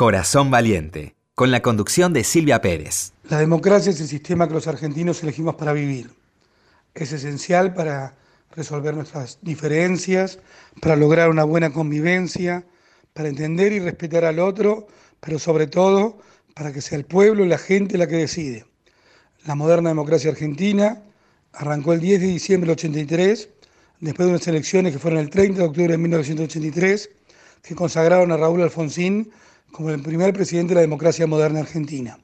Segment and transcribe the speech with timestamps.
[0.00, 3.12] Corazón Valiente, con la conducción de Silvia Pérez.
[3.28, 6.10] La democracia es el sistema que los argentinos elegimos para vivir.
[6.94, 8.16] Es esencial para
[8.56, 10.38] resolver nuestras diferencias,
[10.80, 12.64] para lograr una buena convivencia,
[13.12, 14.86] para entender y respetar al otro,
[15.20, 16.16] pero sobre todo
[16.54, 18.64] para que sea el pueblo y la gente la que decide.
[19.44, 21.02] La moderna democracia argentina
[21.52, 23.50] arrancó el 10 de diciembre del 83,
[24.00, 27.10] después de unas elecciones que fueron el 30 de octubre de 1983,
[27.62, 29.30] que consagraron a Raúl Alfonsín
[29.72, 32.18] como el primer presidente de la democracia moderna argentina.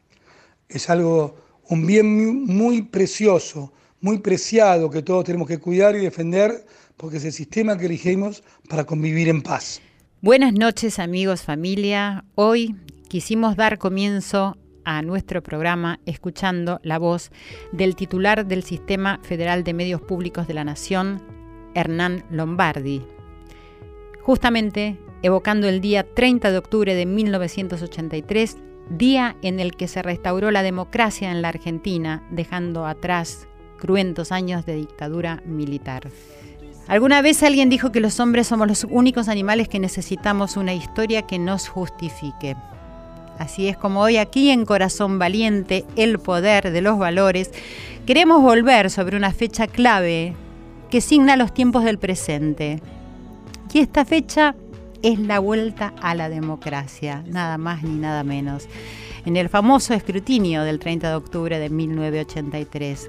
[0.68, 1.36] Es algo,
[1.68, 7.24] un bien muy precioso, muy preciado que todos tenemos que cuidar y defender porque es
[7.24, 9.80] el sistema que elegimos para convivir en paz.
[10.22, 12.24] Buenas noches amigos, familia.
[12.34, 12.74] Hoy
[13.08, 17.30] quisimos dar comienzo a nuestro programa escuchando la voz
[17.72, 21.22] del titular del Sistema Federal de Medios Públicos de la Nación,
[21.74, 23.02] Hernán Lombardi.
[24.22, 28.58] Justamente evocando el día 30 de octubre de 1983,
[28.90, 34.64] día en el que se restauró la democracia en la Argentina, dejando atrás cruentos años
[34.66, 36.10] de dictadura militar.
[36.86, 41.22] Alguna vez alguien dijo que los hombres somos los únicos animales que necesitamos una historia
[41.22, 42.54] que nos justifique.
[43.40, 47.50] Así es como hoy aquí en Corazón Valiente, el poder de los valores,
[48.06, 50.36] queremos volver sobre una fecha clave
[50.88, 52.80] que signa los tiempos del presente.
[53.76, 54.54] Y esta fecha
[55.06, 58.66] es la vuelta a la democracia, nada más ni nada menos,
[59.24, 63.08] en el famoso escrutinio del 30 de octubre de 1983,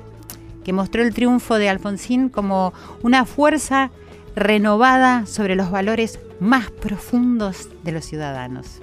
[0.64, 3.89] que mostró el triunfo de Alfonsín como una fuerza
[4.36, 8.80] renovada sobre los valores más profundos de los ciudadanos.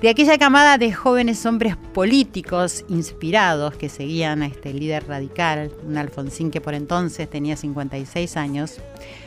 [0.00, 5.98] De aquella camada de jóvenes hombres políticos inspirados que seguían a este líder radical, un
[5.98, 8.76] Alfonsín que por entonces tenía 56 años,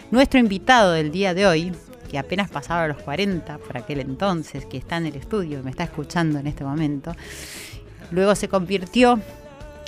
[0.09, 1.73] nuestro invitado del día de hoy,
[2.11, 5.85] que apenas pasaba los 40 por aquel entonces, que está en el estudio, me está
[5.85, 7.15] escuchando en este momento,
[8.11, 9.17] luego se convirtió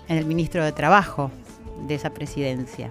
[0.07, 1.31] en el ministro de Trabajo
[1.85, 2.89] de esa presidencia.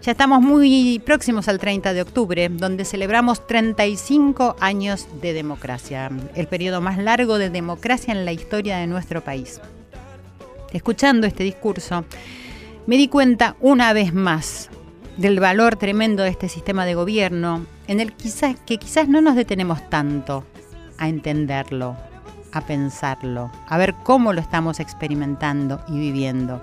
[0.00, 6.46] Ya estamos muy próximos al 30 de octubre, donde celebramos 35 años de democracia, el
[6.46, 9.60] periodo más largo de democracia en la historia de nuestro país.
[10.72, 12.06] Escuchando este discurso,
[12.86, 14.70] me di cuenta una vez más
[15.18, 19.88] del valor tremendo de este sistema de gobierno, en el que quizás no nos detenemos
[19.88, 20.44] tanto
[20.98, 21.96] a entenderlo,
[22.52, 26.62] a pensarlo, a ver cómo lo estamos experimentando y viviendo.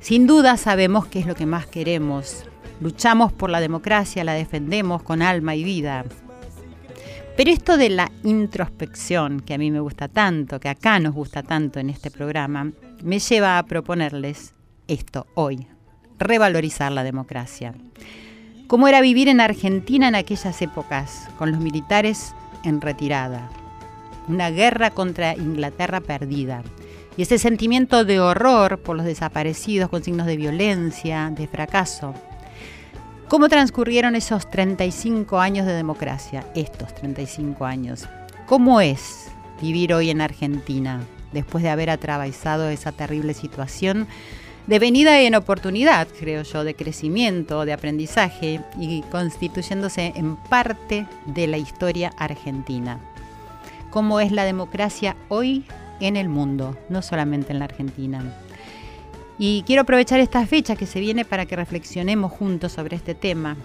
[0.00, 2.44] Sin duda sabemos qué es lo que más queremos.
[2.80, 6.04] Luchamos por la democracia, la defendemos con alma y vida.
[7.36, 11.42] Pero esto de la introspección, que a mí me gusta tanto, que acá nos gusta
[11.42, 12.72] tanto en este programa,
[13.02, 14.54] me lleva a proponerles
[14.86, 15.66] esto hoy,
[16.18, 17.74] revalorizar la democracia.
[18.72, 22.34] ¿Cómo era vivir en Argentina en aquellas épocas, con los militares
[22.64, 23.50] en retirada?
[24.28, 26.62] Una guerra contra Inglaterra perdida.
[27.18, 32.14] Y ese sentimiento de horror por los desaparecidos con signos de violencia, de fracaso.
[33.28, 36.46] ¿Cómo transcurrieron esos 35 años de democracia?
[36.54, 38.08] Estos 35 años.
[38.46, 41.02] ¿Cómo es vivir hoy en Argentina
[41.32, 44.08] después de haber atravesado esa terrible situación
[44.66, 51.46] de venida en oportunidad, creo yo, de crecimiento, de aprendizaje y constituyéndose en parte de
[51.46, 53.00] la historia argentina.
[53.90, 55.64] ¿Cómo es la democracia hoy
[56.00, 58.22] en el mundo, no solamente en la Argentina?
[59.38, 63.56] Y quiero aprovechar esta fecha que se viene para que reflexionemos juntos sobre este tema,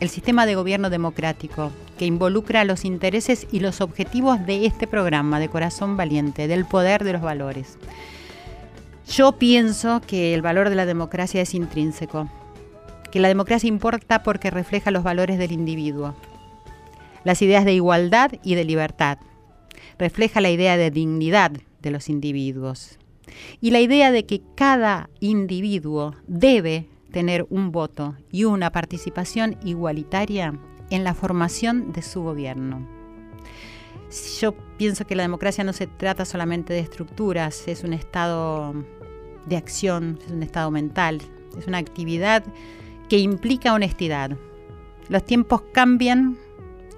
[0.00, 5.38] el sistema de gobierno democrático, que involucra los intereses y los objetivos de este programa
[5.38, 7.78] de Corazón Valiente, del poder de los valores.
[9.08, 12.28] Yo pienso que el valor de la democracia es intrínseco,
[13.12, 16.14] que la democracia importa porque refleja los valores del individuo,
[17.22, 19.18] las ideas de igualdad y de libertad,
[19.98, 22.98] refleja la idea de dignidad de los individuos
[23.60, 30.58] y la idea de que cada individuo debe tener un voto y una participación igualitaria
[30.90, 32.86] en la formación de su gobierno.
[34.40, 38.74] Yo pienso que la democracia no se trata solamente de estructuras, es un estado
[39.46, 41.20] de acción, es un estado mental,
[41.58, 42.44] es una actividad
[43.08, 44.36] que implica honestidad.
[45.08, 46.38] Los tiempos cambian,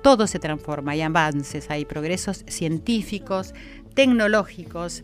[0.02, 3.54] todo se transforma, hay avances, hay progresos científicos,
[3.94, 5.02] tecnológicos,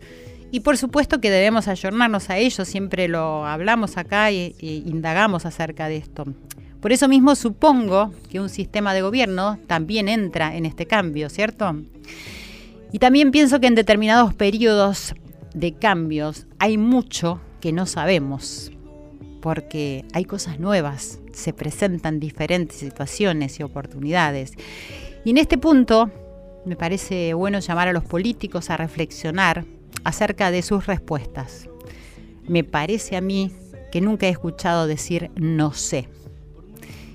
[0.53, 5.87] y por supuesto que debemos ayornarnos a ellos, siempre lo hablamos acá e, indagamos acerca
[5.87, 6.25] de esto.
[6.79, 11.75] Por eso mismo supongo que un sistema de gobierno también entra en este cambio, ¿cierto?
[12.91, 15.15] Y también pienso que en determinados periodos
[15.53, 18.71] de cambios hay mucho que no sabemos,
[19.41, 24.53] porque hay cosas nuevas, se presentan diferentes situaciones y oportunidades.
[25.25, 26.11] Y en este punto
[26.65, 29.65] me parece bueno llamar a los políticos a reflexionar
[30.03, 31.69] acerca de sus respuestas.
[32.47, 33.51] Me parece a mí
[33.91, 36.09] que nunca he escuchado decir no sé.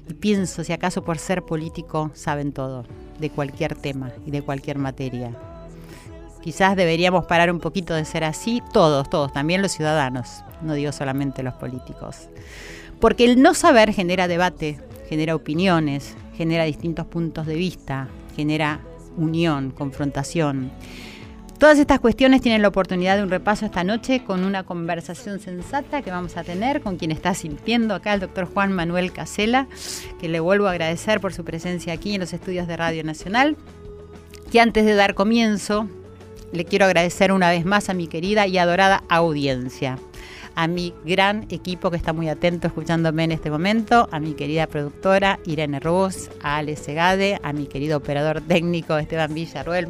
[0.09, 2.87] Y pienso si acaso por ser político saben todo,
[3.19, 5.37] de cualquier tema y de cualquier materia.
[6.43, 10.93] Quizás deberíamos parar un poquito de ser así, todos, todos, también los ciudadanos, no digo
[10.93, 12.29] solamente los políticos.
[13.01, 18.81] Porque el no saber genera debate, genera opiniones, genera distintos puntos de vista, genera
[19.17, 20.71] unión, confrontación.
[21.59, 26.03] Todas estas cuestiones tienen la oportunidad de un repaso esta noche con una conversación sensata
[26.03, 29.67] que vamos a tener con quien está sintiendo acá, el doctor Juan Manuel Casela,
[30.21, 33.57] que le vuelvo a agradecer por su presencia aquí en los estudios de Radio Nacional.
[34.53, 35.89] Y antes de dar comienzo,
[36.53, 39.99] le quiero agradecer una vez más a mi querida y adorada audiencia
[40.59, 44.67] a mi gran equipo que está muy atento escuchándome en este momento, a mi querida
[44.67, 49.87] productora Irene Ruz, a Ale Segade, a mi querido operador técnico Esteban Villarruel.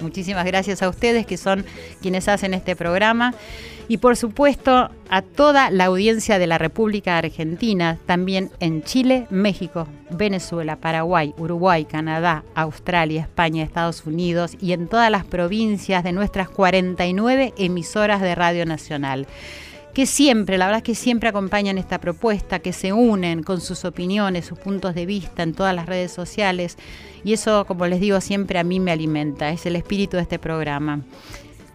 [0.00, 1.64] Muchísimas gracias a ustedes que son
[2.00, 3.32] quienes hacen este programa
[3.88, 9.86] y por supuesto a toda la audiencia de la República Argentina, también en Chile, México,
[10.10, 16.48] Venezuela, Paraguay, Uruguay, Canadá, Australia, España, Estados Unidos y en todas las provincias de nuestras
[16.48, 19.26] 49 emisoras de Radio Nacional
[19.92, 23.84] que siempre, la verdad es que siempre acompañan esta propuesta, que se unen con sus
[23.84, 26.78] opiniones, sus puntos de vista en todas las redes sociales.
[27.24, 30.38] Y eso, como les digo, siempre a mí me alimenta, es el espíritu de este
[30.38, 31.02] programa.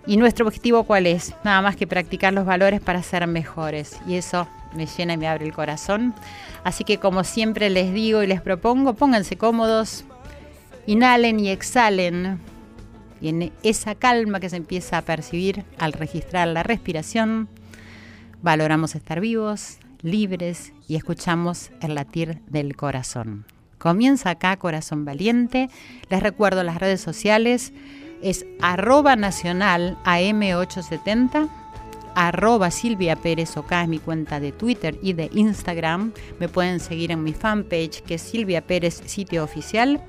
[0.08, 1.36] ¿Y nuestro objetivo cuál es?
[1.44, 3.98] Nada más que practicar los valores para ser mejores.
[4.08, 6.16] Y eso me llena y me abre el corazón.
[6.64, 10.06] Así que como siempre les digo y les propongo, pónganse cómodos,
[10.86, 12.40] inhalen y exhalen.
[13.20, 17.50] Y en esa calma que se empieza a percibir al registrar la respiración,
[18.42, 23.46] Valoramos estar vivos, libres y escuchamos el latir del corazón.
[23.80, 25.70] Comienza acá Corazón Valiente.
[26.10, 27.74] Les recuerdo las redes sociales.
[28.22, 31.50] Es arroba nacional AM870
[32.18, 36.14] arroba Silvia Pérez Oca es mi cuenta de Twitter y de Instagram.
[36.40, 40.02] Me pueden seguir en mi fanpage que es Silvia Pérez sitio oficial.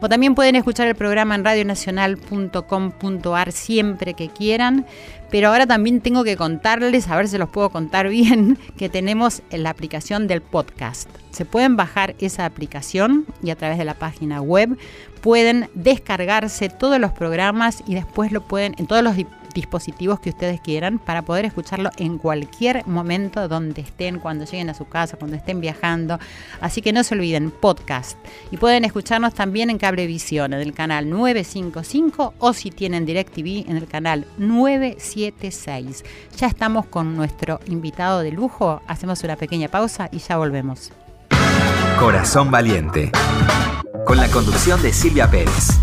[0.00, 4.86] O también pueden escuchar el programa en radionacional.com.ar siempre que quieran.
[5.30, 9.42] Pero ahora también tengo que contarles, a ver si los puedo contar bien, que tenemos
[9.52, 11.08] la aplicación del podcast.
[11.30, 14.76] Se pueden bajar esa aplicación y a través de la página web
[15.20, 19.14] pueden descargarse todos los programas y después lo pueden, en todos los
[19.54, 24.74] dispositivos que ustedes quieran para poder escucharlo en cualquier momento donde estén, cuando lleguen a
[24.74, 26.18] su casa, cuando estén viajando.
[26.60, 28.18] Así que no se olviden, podcast.
[28.50, 33.76] Y pueden escucharnos también en Cablevisión, en el canal 955 o si tienen DirecTV en
[33.76, 36.04] el canal 976.
[36.36, 40.92] Ya estamos con nuestro invitado de lujo, hacemos una pequeña pausa y ya volvemos.
[41.98, 43.12] Corazón Valiente,
[44.04, 45.78] con la conducción de Silvia Pérez.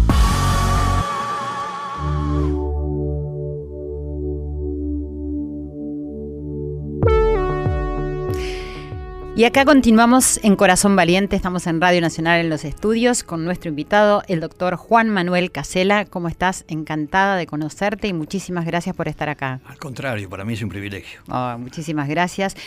[9.39, 13.69] Y acá continuamos en Corazón Valiente, estamos en Radio Nacional en los estudios con nuestro
[13.69, 16.03] invitado, el doctor Juan Manuel Casela.
[16.03, 16.65] ¿Cómo estás?
[16.67, 19.61] Encantada de conocerte y muchísimas gracias por estar acá.
[19.65, 21.21] Al contrario, para mí es un privilegio.
[21.29, 22.57] Oh, muchísimas gracias.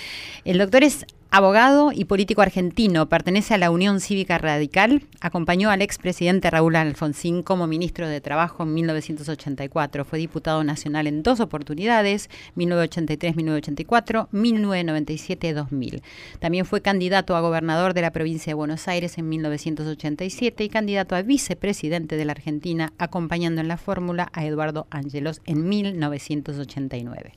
[0.47, 5.81] El doctor es Abogado y político argentino, pertenece a la Unión Cívica Radical, acompañó al
[5.81, 12.28] expresidente Raúl Alfonsín como ministro de Trabajo en 1984, fue diputado nacional en dos oportunidades,
[12.54, 16.02] 1983-1984, 1997-2000.
[16.38, 21.16] También fue candidato a gobernador de la provincia de Buenos Aires en 1987 y candidato
[21.16, 27.33] a vicepresidente de la Argentina, acompañando en la fórmula a Eduardo Ángelos en 1989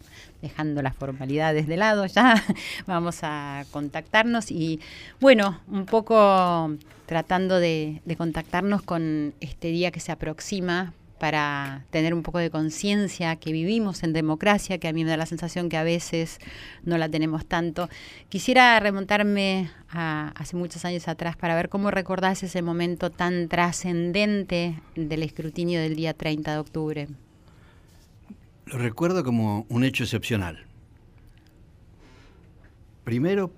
[0.46, 2.36] dejando las formalidades de lado, ya
[2.88, 4.80] vamos a contactarnos y
[5.20, 6.72] bueno, un poco
[7.08, 13.36] tratando de, contactarnos con este día que se aproxima para tener un poco de conciencia
[13.38, 16.40] que vivimos en democracia, que a mí me da la sensación que a veces
[16.84, 17.90] no la tenemos tanto.
[18.30, 24.80] Quisiera remontarme a hace muchos años atrás para ver cómo recordás ese momento tan trascendente
[24.96, 27.08] del escrutinio del día 30 de octubre.
[28.66, 30.66] Lo recuerdo como un hecho excepcional.
[33.04, 33.52] Primero,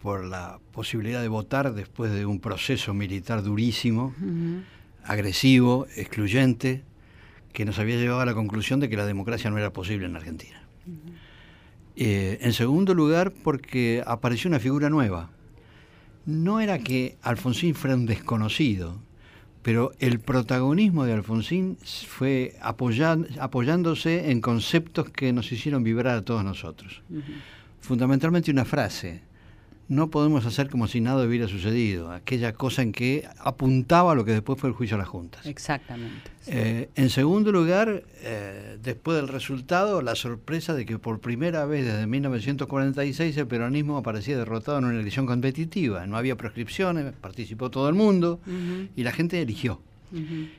[0.00, 4.14] por la posibilidad de votar después de un proceso militar durísimo,
[5.04, 6.82] agresivo, excluyente,
[7.52, 10.16] que nos había llevado a la conclusión de que la democracia no era posible en
[10.16, 10.62] Argentina.
[11.96, 15.30] Eh, en segundo lugar, porque apareció una figura nueva.
[16.24, 19.00] No era que Alfonsín fuera un desconocido,
[19.62, 26.44] pero el protagonismo de Alfonsín fue apoyándose en conceptos que nos hicieron vibrar a todos
[26.44, 27.02] nosotros.
[27.80, 29.22] Fundamentalmente una frase,
[29.88, 34.24] no podemos hacer como si nada hubiera sucedido, aquella cosa en que apuntaba a lo
[34.24, 35.44] que después fue el juicio a las juntas.
[35.46, 36.30] Exactamente.
[36.46, 41.84] Eh, en segundo lugar, eh, después del resultado, la sorpresa de que por primera vez
[41.84, 46.06] desde 1946 el peronismo aparecía derrotado en una elección competitiva.
[46.06, 48.40] No había proscripciones, participó todo el mundo
[48.96, 49.80] y la gente eligió.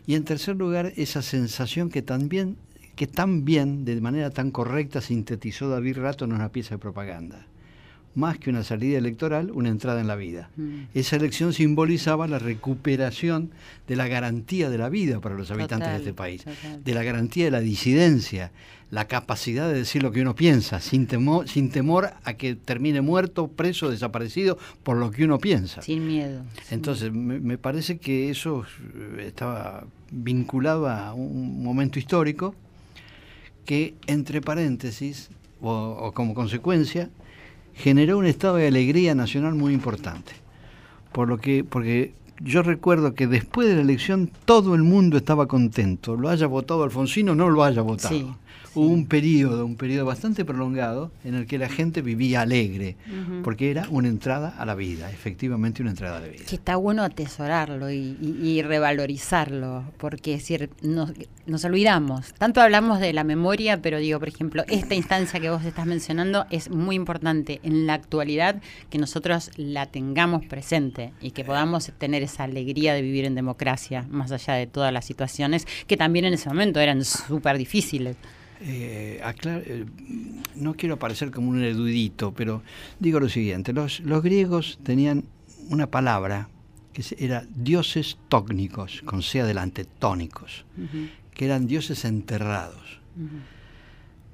[0.07, 2.57] Y en tercer lugar, esa sensación que también
[2.95, 7.47] que tan bien, de manera tan correcta, sintetizó David Rato en una pieza de propaganda
[8.15, 10.49] más que una salida electoral, una entrada en la vida.
[10.55, 10.83] Mm.
[10.93, 13.51] Esa elección simbolizaba la recuperación
[13.87, 16.45] de la garantía de la vida para los habitantes de este país,
[16.83, 18.51] de la garantía de la disidencia,
[18.91, 23.01] la capacidad de decir lo que uno piensa, sin temor, sin temor a que termine
[23.01, 25.81] muerto, preso, desaparecido por lo que uno piensa.
[25.81, 26.43] Sin miedo.
[26.69, 28.63] Entonces, me, parece que eso
[28.95, 32.53] eh, estaba vinculado a un momento histórico
[33.65, 35.29] que, entre paréntesis,
[35.59, 37.09] o como consecuencia,
[37.75, 40.33] generó un estado de alegría nacional muy importante.
[41.11, 45.47] Por lo que, porque yo recuerdo que después de la elección todo el mundo estaba
[45.47, 48.35] contento, lo haya votado Alfonsino o no lo haya votado
[48.75, 52.95] hubo un periodo, un periodo bastante prolongado en el que la gente vivía alegre,
[53.43, 56.43] porque era una entrada a la vida, efectivamente una entrada a la vida.
[56.47, 61.11] Que está bueno atesorarlo y, revalorizarlo, porque es decir, nos,
[61.45, 62.33] nos, olvidamos.
[62.33, 66.45] Tanto hablamos de la memoria, pero digo, por ejemplo, esta instancia que vos estás mencionando
[66.49, 72.23] es muy importante en la actualidad que nosotros la tengamos presente y que podamos tener
[72.23, 76.33] esa alegría de vivir en democracia, más allá de todas las situaciones que también en
[76.33, 78.15] ese momento eran súper difíciles.
[78.65, 79.85] Eh, eh,
[80.55, 82.63] no quiero parecer como un erudito, pero
[82.99, 85.25] digo lo siguiente, los, los griegos tenían
[85.69, 86.47] una palabra
[86.93, 90.63] que era dioses tócnicos, con C adelante, tónicos,
[91.33, 92.99] que eran dioses enterrados,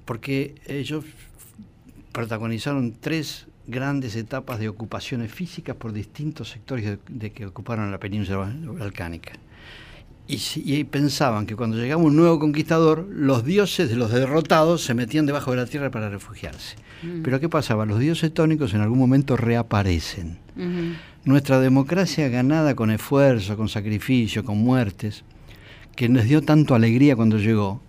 [0.05, 1.05] porque ellos
[2.11, 8.53] protagonizaron tres grandes etapas de ocupaciones físicas por distintos sectores de que ocuparon la península
[8.63, 9.33] balcánica
[10.31, 15.25] y, pensaban que cuando llegaba un nuevo conquistador, los dioses de los derrotados se metían
[15.25, 16.75] debajo de la tierra para refugiarse.
[17.01, 17.23] Mm.
[17.23, 17.87] Pero ¿qué pasaba?
[17.87, 20.37] Los dioses tónicos en algún momento reaparecen.
[21.25, 25.23] Nuestra democracia ganada con esfuerzo, con sacrificio, con muertes,
[25.95, 27.81] que nos dio tanto alegría cuando llegó,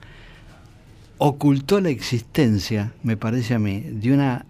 [1.19, 4.47] ocultó la existencia, me parece a mí, de una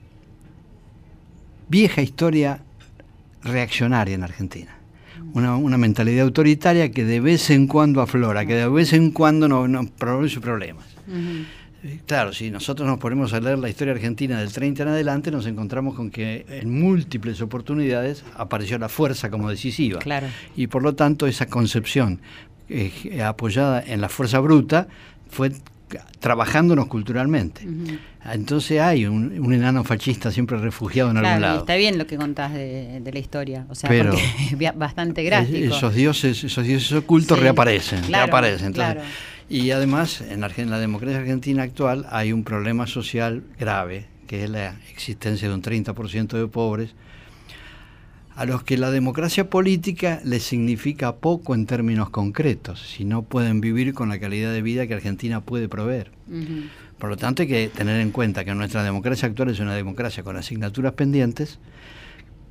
[1.68, 2.62] vieja historia
[3.42, 4.79] reaccionaria en Argentina
[5.34, 9.68] una, mentalidad autoritaria que de vez en cuando aflora, que de vez en cuando nos
[9.68, 10.84] no produce problemas.
[11.82, 15.30] Eh, claro, si nosotros nos ponemos a leer la historia argentina del 30 en adelante,
[15.30, 19.98] nos encontramos con que en múltiples oportunidades apareció la fuerza como decisiva.
[19.98, 20.26] Claro.
[20.56, 22.20] Y por lo tanto esa concepción
[22.68, 24.88] eh, apoyada en la fuerza bruta
[25.28, 25.52] fue
[26.18, 27.66] trabajándonos culturalmente.
[28.24, 31.58] Entonces hay un, enano fascista siempre refugiado en algún lado.
[31.60, 35.74] Está bien lo que contás de, la historia, o sea, Pero es bastante gráfico.
[35.74, 38.74] Esos dioses, esos dioses ocultos reaparecen, reaparecen.
[39.48, 44.50] Y además, en, en la democracia argentina actual hay un problema social grave, que es
[44.50, 46.94] la existencia de un 30% de pobres,
[48.40, 53.60] a los que la democracia política les significa poco en términos concretos, si no pueden
[53.60, 56.10] vivir con la calidad de vida que Argentina puede proveer.
[56.98, 60.22] Por lo tanto, hay que tener en cuenta que nuestra democracia actual es una democracia
[60.22, 61.58] con asignaturas pendientes,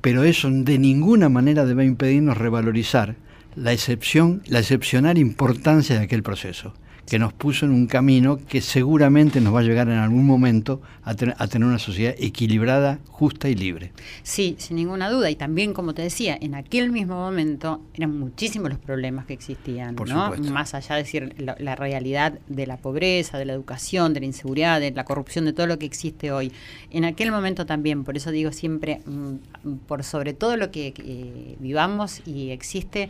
[0.00, 3.16] pero eso de ninguna manera debe impedirnos revalorizar
[3.56, 6.72] la excepción, la excepcional importancia de aquel proceso
[7.10, 10.80] que nos puso en un camino que seguramente nos va a llegar en algún momento
[11.02, 13.90] a, tener una sociedad equilibrada, justa y libre.
[14.22, 15.28] Sí, sin ninguna duda.
[15.28, 19.96] Y también, como te decía, en aquel mismo momento eran muchísimos los problemas que existían,
[19.96, 20.36] ¿no?
[20.52, 24.78] Más allá de decir la, realidad de la pobreza, de la educación, de la inseguridad,
[24.78, 26.52] de la corrupción, de todo lo que existe hoy.
[26.92, 31.56] En aquel momento también, por eso digo siempre, mm, por sobre todo lo que eh,
[31.58, 33.08] vivamos y existe,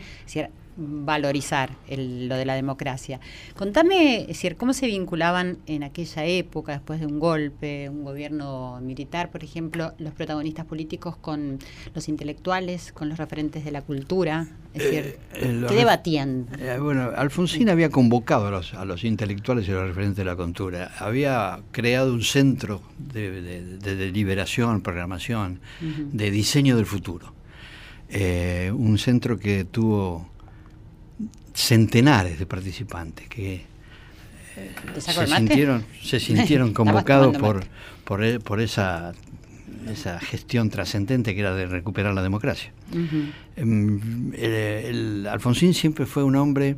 [0.80, 3.20] valorizar lo de la democracia.
[3.56, 9.30] Contame, decir, cómo se vinculaban en aquella época, después de un golpe, un gobierno militar,
[9.30, 11.58] por ejemplo, los protagonistas políticos con
[11.94, 14.49] los intelectuales, con los referentes de la cultura.
[14.72, 16.46] Es decir, eh, eh, ¿qué debatían?
[16.58, 20.25] Eh, bueno, Alfonsín había convocado a los, a los intelectuales y a los referentes de
[20.25, 20.92] la cultura.
[20.99, 27.34] Había creado un centro de, de, deliberación, programación, de diseño del futuro.
[28.10, 30.30] un centro que tuvo
[31.54, 33.54] centenares de participantes que
[34.57, 37.64] eh, se, sintieron, se sintieron convocados por,
[38.04, 39.12] por, e, por, esa,
[39.88, 42.73] esa gestión trascendente que era de recuperar la democracia.
[43.57, 46.76] Em, el, Alfonsín siempre fue un hombre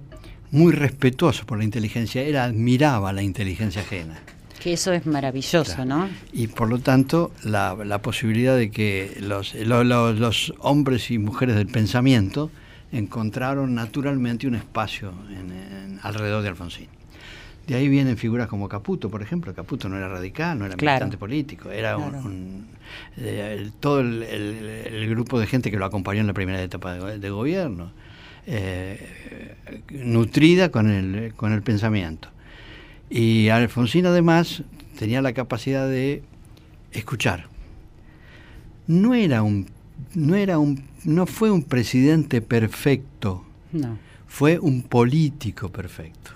[0.51, 4.21] muy respetuoso por la inteligencia, él admiraba la inteligencia ajena.
[4.63, 6.09] Que eso es maravilloso, ¿no?
[6.33, 12.51] Y por lo tanto, la, posibilidad de que los, los, hombres y mujeres del pensamiento
[12.93, 15.13] encontraron naturalmente un espacio
[16.03, 16.89] alrededor de Alfonsín.
[17.67, 19.55] De ahí vienen figuras como Caputo, por ejemplo.
[19.55, 22.67] Caputo no era radical, no era militante político, era un,
[23.17, 27.93] eh, todo el, grupo de gente que lo acompañó en la primera etapa de, gobierno,
[28.47, 29.55] eh,
[29.91, 32.29] nutrida con el, con el pensamiento.
[33.09, 34.63] Y Alfonsín además
[34.99, 36.23] tenía la capacidad de
[36.93, 37.47] escuchar.
[38.89, 39.67] No era un,
[40.15, 43.45] no era un, no fue un presidente perfecto.
[43.73, 43.99] No
[44.33, 46.31] fue un político perfecto.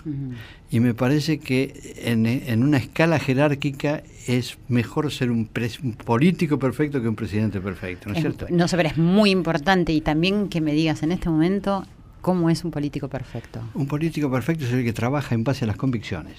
[0.69, 7.07] Y me parece que en, una escala jerárquica es mejor ser un, político perfecto que
[7.07, 8.45] un presidente perfecto, ¿no es, cierto?
[8.51, 11.87] No sé, pero es muy importante y también que me digas en este momento
[12.21, 13.61] cómo es un político perfecto.
[13.73, 16.35] Un político perfecto es el que trabaja en base a las convicciones.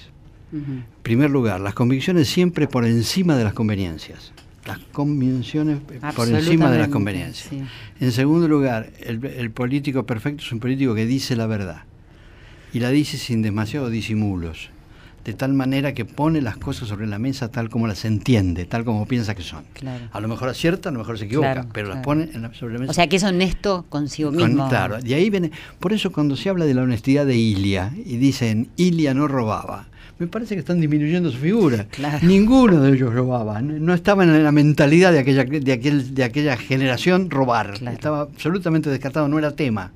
[0.52, 4.32] En primer lugar, las convicciones siempre por encima de las conveniencias
[4.68, 5.78] las convenciones
[6.14, 7.48] por encima de las conveniencias.
[8.00, 11.84] En segundo lugar, el, político perfecto es un político que dice la verdad
[12.74, 14.68] y la dice sin demasiados disimulos,
[15.24, 18.84] de tal manera que pone las cosas sobre la mesa tal como las entiende, tal
[18.84, 19.64] como piensa que son.
[20.12, 22.90] A lo mejor acierta, a lo mejor se equivoca, pero las pone sobre la mesa.
[22.90, 24.68] O sea, que es honesto consigo mismo.
[24.68, 25.50] claro, de ahí viene.
[25.80, 29.88] Por eso, cuando se habla de la honestidad de Ilia y dicen Ilia no robaba
[30.18, 31.86] me parece que están disminuyendo su figura.
[32.22, 36.56] Ninguno de ellos robaba, no, estaba en la mentalidad de aquella, de aquel, de aquella
[36.56, 37.74] generación robar.
[37.92, 39.92] Estaba absolutamente descartado, no era tema.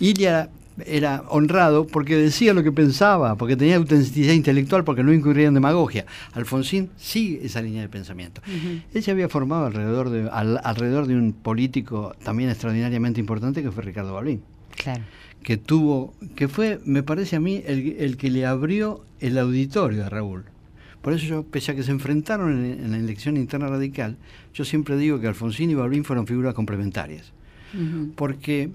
[0.00, 0.48] Ilia
[0.86, 5.54] era honrado porque decía lo que pensaba, porque tenía autenticidad intelectual, porque no incurría en
[5.54, 6.06] demagogia.
[6.32, 8.40] Alfonsín sigue esa línea de pensamiento.
[8.94, 13.82] Él se había formado alrededor de, alrededor de un político también extraordinariamente importante que fue
[13.82, 14.42] Ricardo Balbín.
[14.74, 15.02] Claro
[15.42, 20.08] que tuvo, que fue, me parece a mí, el, que le abrió el auditorio a
[20.08, 20.44] Raúl.
[21.00, 24.16] Por eso yo, pese a que se enfrentaron en, la elección interna radical,
[24.54, 27.32] yo siempre digo que Alfonsín y Balbín fueron figuras complementarias.
[28.16, 28.70] Porque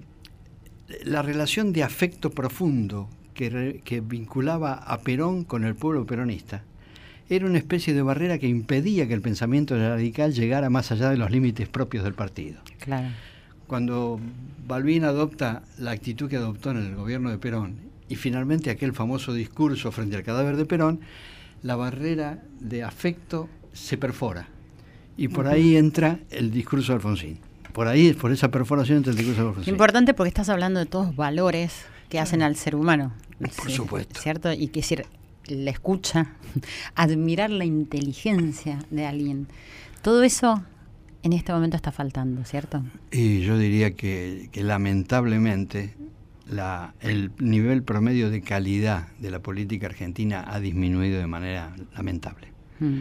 [1.06, 6.64] la relación de afecto profundo que, que, vinculaba a Perón con el pueblo peronista
[7.30, 11.18] era una especie de barrera que impedía que el pensamiento radical llegara más allá de
[11.18, 12.60] los límites propios del partido.
[12.80, 13.10] Claro
[13.68, 14.20] cuando
[14.68, 17.76] Balbín adopta la actitud que adoptó en el gobierno de Perón
[18.10, 21.02] y finalmente aquel famoso discurso frente al cadáver de Perón,
[21.64, 24.48] la barrera de afecto se perfora.
[25.18, 27.40] Y por ahí entra el discurso de Alfonsín.
[27.74, 29.74] Por ahí, por esa perforación entra el discurso de Alfonsín.
[29.74, 33.14] Importante porque estás hablando de todos valores que hacen al ser humano.
[33.40, 34.20] Por supuesto.
[34.20, 34.52] ¿Cierto?
[34.54, 35.06] Y que decir,
[35.48, 36.34] la escucha,
[36.96, 39.48] admirar la inteligencia de alguien.
[40.02, 40.64] Todo eso
[41.24, 42.84] en este momento está faltando, ¿cierto?
[43.12, 45.96] Y yo diría que, lamentablemente
[46.50, 52.48] la, el nivel promedio de calidad de la política argentina ha disminuido de manera lamentable.
[52.80, 53.00] Mm.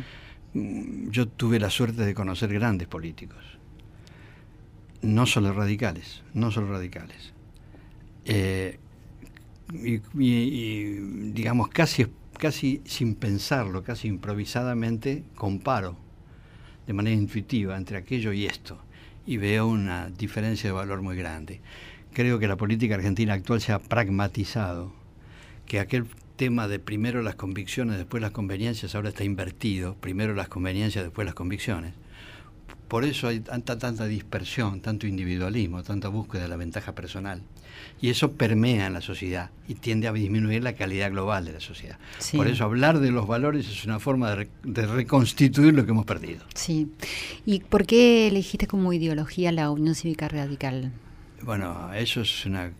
[0.54, 3.44] Mm, yo tuve la suerte de conocer grandes políticos,
[5.02, 7.32] no solo radicales, no solo radicales.
[8.24, 8.78] Eh,
[9.72, 10.88] y,
[11.32, 12.06] digamos, casi,
[12.38, 16.05] casi sin pensarlo, casi improvisadamente, comparo
[16.86, 18.78] de manera intuitiva entre aquello y esto
[19.26, 21.60] y veo una diferencia de valor muy grande.
[22.12, 24.92] Creo que la política argentina actual se ha pragmatizado,
[25.66, 30.48] que aquel tema de primero las convicciones, después las conveniencias, ahora está invertido, primero las
[30.48, 31.94] conveniencias, después las convicciones.
[32.88, 37.42] Por eso hay tanta, tanta dispersión, tanto individualismo, tanta búsqueda de la ventaja personal.
[38.00, 41.60] Y eso permea en la sociedad y tiende a disminuir la calidad global de la
[41.60, 41.98] sociedad.
[42.34, 46.44] Por eso hablar de los valores es una forma de, reconstituir lo que hemos perdido.
[46.54, 46.88] Sí.
[47.44, 50.92] ¿Y por qué elegiste como ideología la Unión Cívica Radical?
[51.42, 52.72] Bueno, eso es una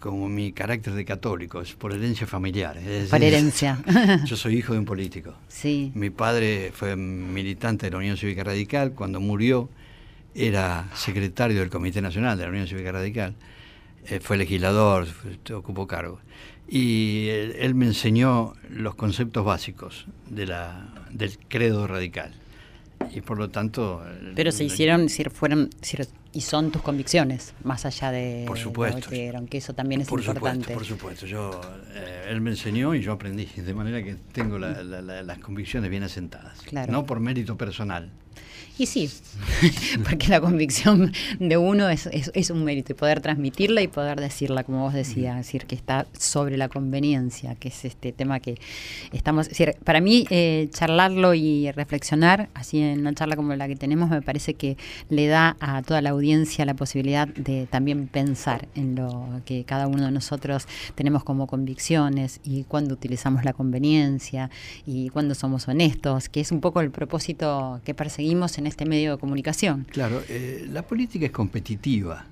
[0.00, 2.78] como mi carácter de católico, es por herencia familiar.
[3.10, 3.78] por herencia.
[4.24, 5.34] yo soy hijo de un político.
[5.48, 5.92] Sí.
[5.94, 8.92] Mi padre fue militante de la Unión Cívica Radical.
[8.92, 9.68] Cuando murió,
[10.34, 13.34] era secretario del Comité Nacional de la Unión Cívica Radical.
[14.10, 15.06] Eh, fue legislador,
[15.54, 16.20] ocupó cargo.
[16.68, 22.34] Y él, me enseñó los conceptos básicos de la, del credo radical.
[23.14, 24.04] Y por lo tanto...
[24.34, 25.70] Pero se hicieron, si fueron,
[26.32, 30.74] y son tus convicciones, más allá de por supuesto, que que eso también es importante.
[30.74, 31.60] por supuesto, yo,
[31.94, 36.58] eh, él me enseñó y yo aprendí, de manera que tengo las convicciones bien asentadas.
[36.88, 38.10] No por mérito personal,
[38.78, 39.10] y sí,
[40.08, 44.62] porque la convicción de uno es, es, un mérito y poder transmitirla y poder decirla,
[44.62, 48.58] como vos decías, decir que está sobre la conveniencia, que es este tema que
[49.12, 49.48] estamos.
[49.48, 54.10] Decir, para mí, eh, charlarlo y reflexionar, así en una charla como la que tenemos,
[54.10, 54.76] me parece que
[55.08, 59.88] le da a toda la audiencia la posibilidad de también pensar en lo que cada
[59.88, 64.50] uno de nosotros tenemos como convicciones y cuándo utilizamos la conveniencia
[64.86, 69.12] y cuándo somos honestos, que es un poco el propósito que perseguimos en este medio
[69.12, 69.86] de comunicación.
[69.90, 72.26] Claro, eh, la política es competitiva.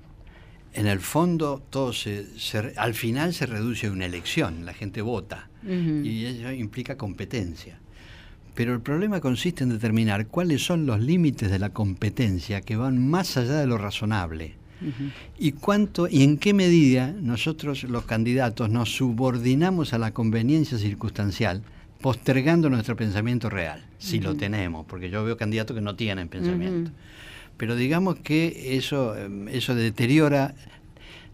[0.73, 2.27] En el fondo, todo se,
[2.75, 7.79] al final se reduce a una elección, la gente vota y eso implica competencia.
[8.53, 13.07] Pero el problema consiste en determinar cuáles son los límites de la competencia que van
[13.07, 14.55] más allá de lo razonable.
[15.39, 21.63] Y cuánto y en qué medida nosotros los candidatos nos subordinamos a la conveniencia circunstancial,
[22.01, 26.91] postergando nuestro pensamiento real, si lo tenemos, porque yo veo candidatos que no tienen pensamiento.
[27.57, 29.15] Pero digamos que eso,
[29.47, 30.53] eso deteriora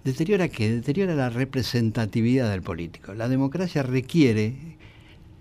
[0.03, 0.69] ¿Deteriora qué?
[0.69, 3.13] Deteriora la representatividad del político.
[3.13, 4.55] La democracia requiere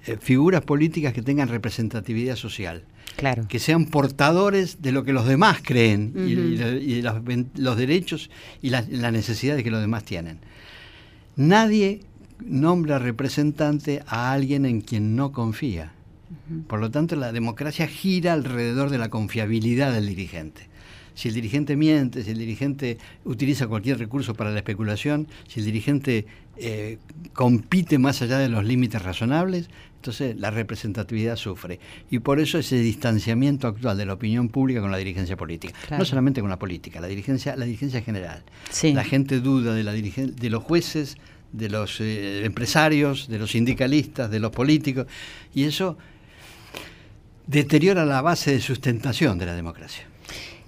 [0.07, 2.85] eh, figuras políticas que tengan representatividad social.
[3.17, 3.47] Claro.
[3.49, 8.31] Que sean portadores de lo que los demás creen y, los, derechos
[8.63, 10.39] y las necesidades que los demás tienen.
[11.37, 12.01] Nadie
[12.47, 15.93] nombra representante a alguien en quien no confía.
[16.67, 20.73] Por lo tanto, la democracia gira alrededor de la confiabilidad del dirigente
[21.15, 25.67] si el dirigente miente, si el dirigente utiliza cualquier recurso para la especulación, si el
[25.67, 26.27] dirigente
[26.57, 26.99] eh,
[27.33, 31.79] compite más allá de los límites razonables, entonces la representatividad sufre.
[32.11, 35.75] Y por eso ese distanciamiento actual de la opinión pública con la dirigencia política.
[35.97, 38.43] No solamente con la política, la dirigencia, la dirigencia general.
[38.83, 41.17] La gente duda de, la de los jueces,
[41.53, 45.07] de los eh, empresarios, de los sindicalistas, de los políticos,
[45.55, 45.97] y eso
[47.47, 50.07] deteriora la base de sustentación de la democracia.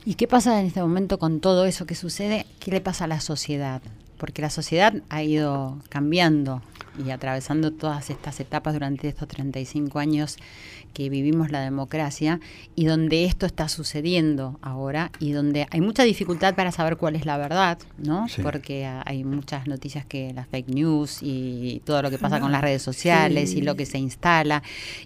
[0.05, 2.47] ¿Y qué pasa en este momento con todo eso que sucede?
[2.61, 3.81] ¿Qué le pasa a la sociedad?
[4.19, 6.63] Porque la sociedad ha ido cambiando
[7.05, 10.37] y atravesando todas estas etapas durante estos 35 años
[10.93, 12.41] que vivimos la democracia
[12.77, 17.27] y donde esto está sucediendo ahora y donde hay mucha dificultad para saber cuál es
[17.27, 18.27] la verdad, ¿no?
[18.43, 22.63] Porque hay muchas noticias que las fake news y todo lo que pasa con las
[22.63, 24.63] redes sociales y lo que se instala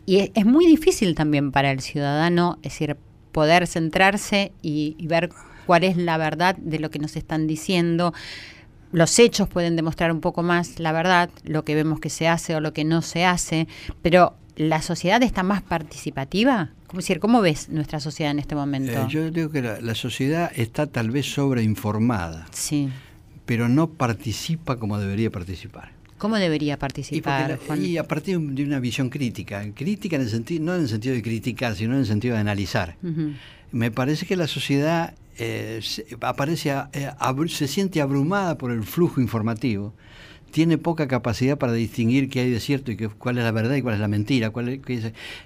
[0.07, 2.97] y es, muy difícil también para el ciudadano, es decir,
[3.33, 5.31] poder centrarse y, ver
[5.67, 8.15] cuál es la verdad de lo que nos están diciendo.
[8.93, 12.55] Los hechos pueden demostrar un poco más la verdad, lo que vemos que se hace
[12.55, 13.69] o lo que no se hace,
[14.03, 16.71] pero la sociedad está más participativa.
[16.89, 18.93] ¿Cómo, decir, ¿cómo ves nuestra sociedad en este momento?
[18.93, 22.89] Eh, yo digo que la, sociedad está tal vez sobreinformada, sí.
[23.47, 25.93] pero no participa como debería participar.
[26.19, 27.61] ¿Cómo debería participar?
[27.81, 31.15] Y, a partir de una visión crítica, crítica en el sentido, no en el sentido
[31.15, 32.97] de criticar, sino en el sentido de analizar.
[33.71, 37.11] Me parece que la sociedad eh, se, aparece, eh,
[37.49, 39.95] se siente abrumada por el flujo informativo,
[40.51, 43.75] tiene poca capacidad para distinguir qué hay de cierto y qué, cuál es la verdad
[43.77, 44.51] y cuál es la mentira.
[44.51, 44.81] Cuál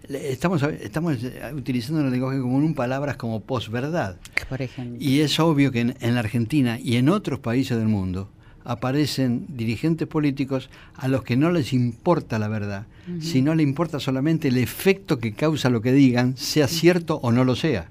[0.08, 4.16] estamos, estamos eh, utilizando el lenguaje común palabras como posverdad.
[4.48, 4.98] Por ejemplo.
[5.00, 8.30] Y es obvio que en la Argentina y en otros países del mundo,
[8.64, 12.86] aparecen dirigentes políticos a los que no les importa la verdad,
[13.20, 17.44] sino le importa solamente el efecto que causa lo que digan, sea cierto o no
[17.44, 17.88] lo sea.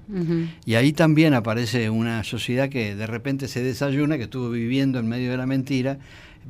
[0.64, 5.08] Y ahí también aparece una sociedad que de repente se desayuna, que estuvo viviendo en
[5.08, 5.98] medio de la mentira,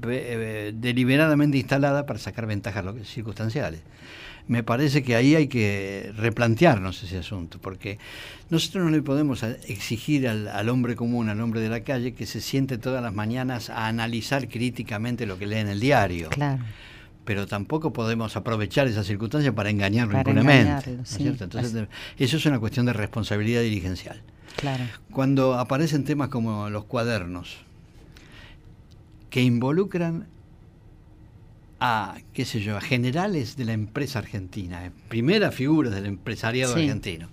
[0.09, 3.81] eh, deliberadamente instalada para sacar ventajas circunstanciales
[4.49, 7.99] me parece que ahí hay que replantearnos ese asunto, porque
[8.51, 12.41] nosotros no le podemos exigir al, hombre común, al hombre de la calle, que se
[12.41, 16.29] siente todas las mañanas a analizar críticamente lo que lee en el diario.
[16.31, 16.63] Claro.
[17.25, 20.99] Pero tampoco podemos aprovechar esa circunstancia para engañarlo impunemente.
[21.19, 21.87] Entonces,
[22.19, 24.23] eso es una cuestión de responsabilidad dirigencial.
[24.57, 24.85] Claro.
[25.13, 27.59] Cuando aparecen temas como los cuadernos,
[29.31, 30.27] que involucran
[31.85, 36.75] a, qué sé yo, a generales de la empresa argentina, eh, primera figura del empresariado
[36.75, 37.29] argentino.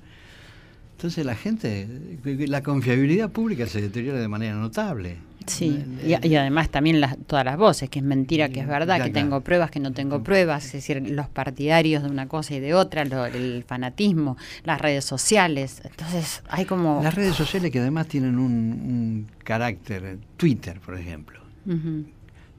[0.94, 1.88] Entonces la gente,
[2.26, 5.18] la confiabilidad pública se deteriora de manera notable.
[5.46, 9.12] Sí, y, además también las, todas las voces, que es mentira, que es verdad, que
[9.12, 12.74] tengo pruebas, que no tengo pruebas, es decir, los partidarios de una cosa y de
[12.74, 17.02] otra, el fanatismo, las redes sociales, entonces hay como...
[17.04, 21.40] Las redes sociales que además tienen un, carácter, Twitter por ejemplo,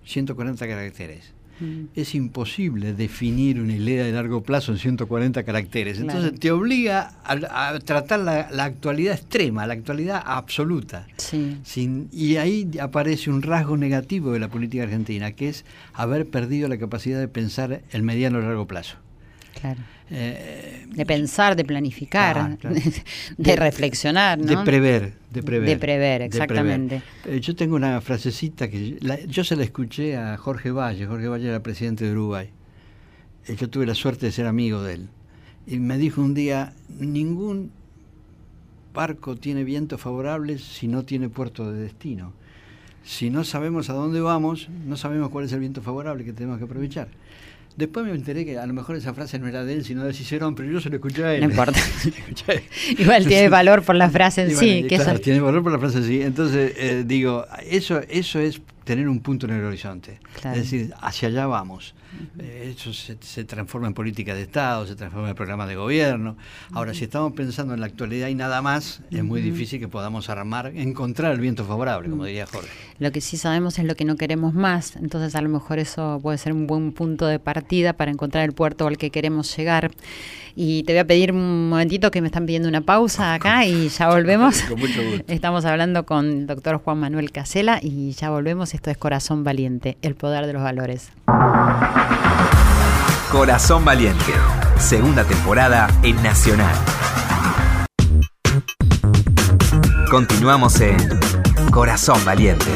[0.05, 1.33] 140 caracteres
[1.95, 5.99] es imposible definir una idea de largo plazo en 140 caracteres.
[5.99, 11.07] Entonces te obliga a, tratar la, actualidad extrema, la actualidad absoluta.
[11.17, 16.69] Sin, y ahí aparece un rasgo negativo de la política argentina, que es haber perdido
[16.69, 18.97] la capacidad de pensar el mediano y largo plazo.
[19.59, 19.81] Claro.
[20.13, 22.59] Eh, de pensar, de planificar,
[23.39, 24.45] De, reflexionar, ¿no?
[24.45, 25.69] De prever, de prever.
[25.69, 27.03] De prever, exactamente.
[27.25, 31.07] Eh, yo tengo una frasecita que yo se la escuché a Jorge Valle.
[31.07, 32.51] Jorge Valle era presidente de Uruguay.
[33.47, 35.09] Eh, yo tuve la suerte de ser amigo de él.
[35.67, 37.71] Y me dijo un día, ningún
[38.93, 42.33] barco tiene vientos favorables si no tiene puerto de destino.
[43.05, 46.59] Si no sabemos a dónde vamos, no sabemos cuál es el viento favorable que tenemos
[46.59, 47.09] que aprovechar.
[47.81, 50.13] Después me enteré que a lo mejor esa frase no era de él, sino de
[50.13, 51.41] Cicerón, pero yo se lo escuché a él.
[51.41, 51.81] No importa.
[52.99, 54.87] Igual tiene valor por la frase en sí.
[55.23, 56.21] tiene valor por la frase en sí.
[56.21, 60.21] Entonces, eh, digo, eso, eso es tener un punto en el horizonte.
[60.45, 61.95] Es decir, hacia allá vamos.
[62.39, 66.37] Eh, eso se, transforma en política de Estado, se transforma en programa de gobierno.
[66.73, 70.29] Ahora, si estamos pensando en la actualidad y nada más, es muy difícil que podamos
[70.29, 72.69] armar, encontrar el viento favorable, como diría Jorge.
[72.99, 76.19] Lo que sí sabemos es lo que no queremos más, entonces a lo mejor eso
[76.23, 79.91] puede ser un buen punto de partida para encontrar el puerto al que queremos llegar.
[80.57, 83.89] Y te voy a pedir un momentito que me están pidiendo una pausa acá y
[83.89, 84.63] ya volvemos.
[85.29, 88.75] Estamos hablando con el doctor Juan Manuel Casela y ya volvemos.
[88.75, 91.11] Esto es Corazón Valiente, el poder de los valores.
[93.31, 94.33] Corazón Valiente,
[94.79, 96.75] segunda temporada en Nacional.
[100.11, 100.99] Continuamos en
[101.71, 102.71] Corazón Valiente.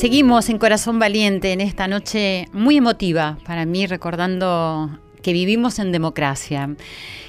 [0.00, 5.92] Seguimos en Corazón Valiente en esta noche muy emotiva para mí, recordando que vivimos en
[5.92, 6.74] democracia.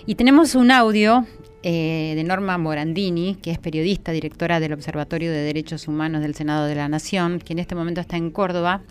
[0.06, 1.26] Y tenemos un audio
[1.64, 6.66] eh, de Norma Morandini, que es periodista, directora del Observatorio de Derechos Humanos del Senado
[6.66, 8.82] de la Nación, que en este momento está en Córdoba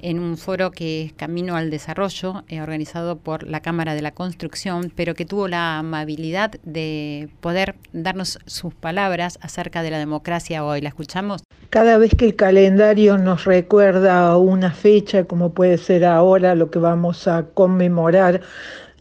[0.00, 4.10] en un foro que es Camino al Desarrollo, eh, organizado por la Cámara de la
[4.10, 10.64] Construcción, pero que tuvo la amabilidad de poder darnos sus palabras acerca de la democracia
[10.64, 10.82] hoy.
[10.82, 11.42] ¿La escuchamos?
[11.70, 16.78] Cada vez que el calendario nos recuerda una fecha, como puede ser ahora lo que
[16.78, 18.42] vamos a conmemorar,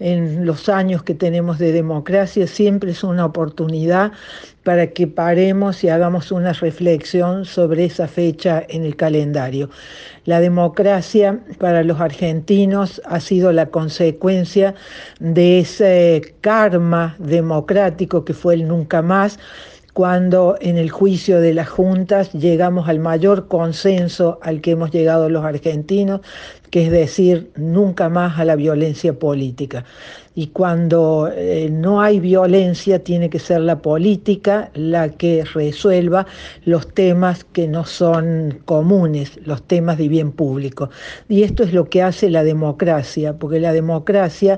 [0.04, 4.12] en los años que tenemos de democracia, siempre es una oportunidad
[4.64, 9.70] para que paremos y hagamos una reflexión sobre esa fecha en el calendario.
[10.26, 14.76] La democracia para los argentinos ha sido la consecuencia
[15.22, 19.40] de ese karma democrático que fue el nunca más
[19.94, 25.30] cuando en el juicio de las juntas llegamos al mayor consenso al que hemos llegado
[25.30, 26.22] los argentinos,
[26.72, 29.86] que es decir, nunca más a la violencia política.
[30.34, 36.26] Y cuando eh, no hay violencia, tiene que ser la política la que resuelva
[36.66, 40.90] los temas que no son comunes, los temas de bien público.
[41.30, 44.58] Y esto es lo que hace la democracia, porque la democracia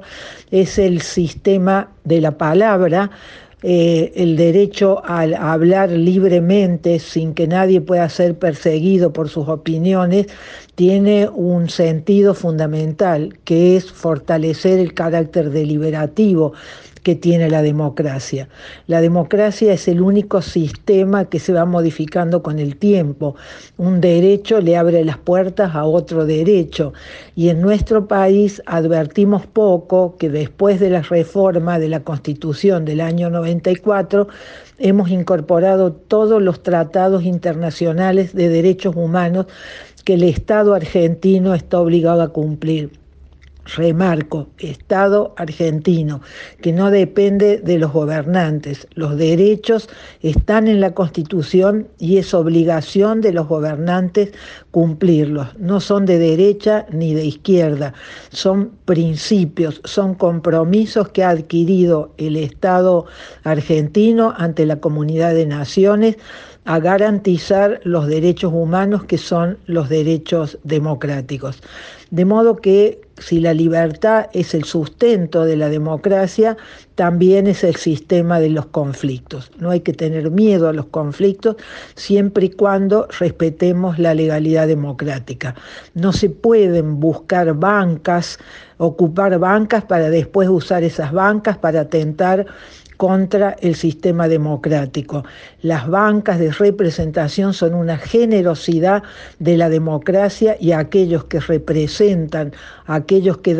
[0.51, 3.11] es el sistema de la palabra,
[3.63, 10.27] eh, el derecho a, hablar libremente sin que nadie pueda ser perseguido por sus opiniones,
[10.75, 16.53] tiene un sentido fundamental, que es fortalecer el carácter deliberativo
[17.05, 18.49] que tiene la democracia.
[18.87, 23.35] La democracia es el único sistema que se va modificando con el tiempo.
[23.77, 26.93] Un derecho le abre las puertas a otro derecho.
[27.35, 33.01] Y en nuestro país advertimos poco que después de la reforma de la Constitución del
[33.01, 34.27] año 94,
[34.79, 39.45] hemos incorporado todos los tratados internacionales de derechos humanos
[40.05, 43.04] que el Estado argentino está obligado a cumplir
[43.65, 46.21] remarco, Estado argentino,
[46.61, 48.87] que no depende de los gobernantes.
[48.93, 49.89] Los derechos
[50.21, 54.31] están en la Constitución y es obligación de los gobernantes
[54.71, 55.57] cumplirlos.
[55.57, 57.93] No son de derecha ni de izquierda,
[58.29, 63.05] son principios, son compromisos que ha adquirido el Estado
[63.43, 66.17] argentino ante la comunidad de naciones
[66.65, 71.61] a garantizar los derechos humanos que son los derechos democráticos.
[72.09, 76.57] De modo que si la libertad es el sustento de la democracia,
[76.95, 79.51] también es el sistema de los conflictos.
[79.57, 81.55] No hay que tener miedo a los conflictos
[81.95, 85.55] siempre y cuando respetemos la legalidad democrática.
[85.93, 88.37] No se pueden buscar bancas,
[88.77, 92.45] ocupar bancas para después usar esas bancas para atentar
[92.97, 95.23] contra el sistema democrático.
[95.61, 99.03] Las bancas de representación son una generosidad
[99.39, 102.53] de la democracia y aquellos que representan,
[102.85, 103.57] aquellos que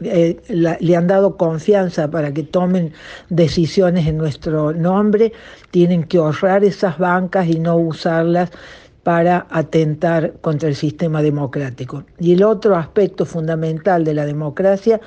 [0.00, 0.36] eh,
[0.80, 2.92] le han dado confianza para que tomen
[3.28, 5.32] decisiones en nuestro nombre,
[5.70, 8.50] tienen que ahorrar esas bancas y no usarlas
[9.02, 12.04] para atentar contra el sistema democrático.
[12.18, 15.00] Y el otro aspecto fundamental de la democracia,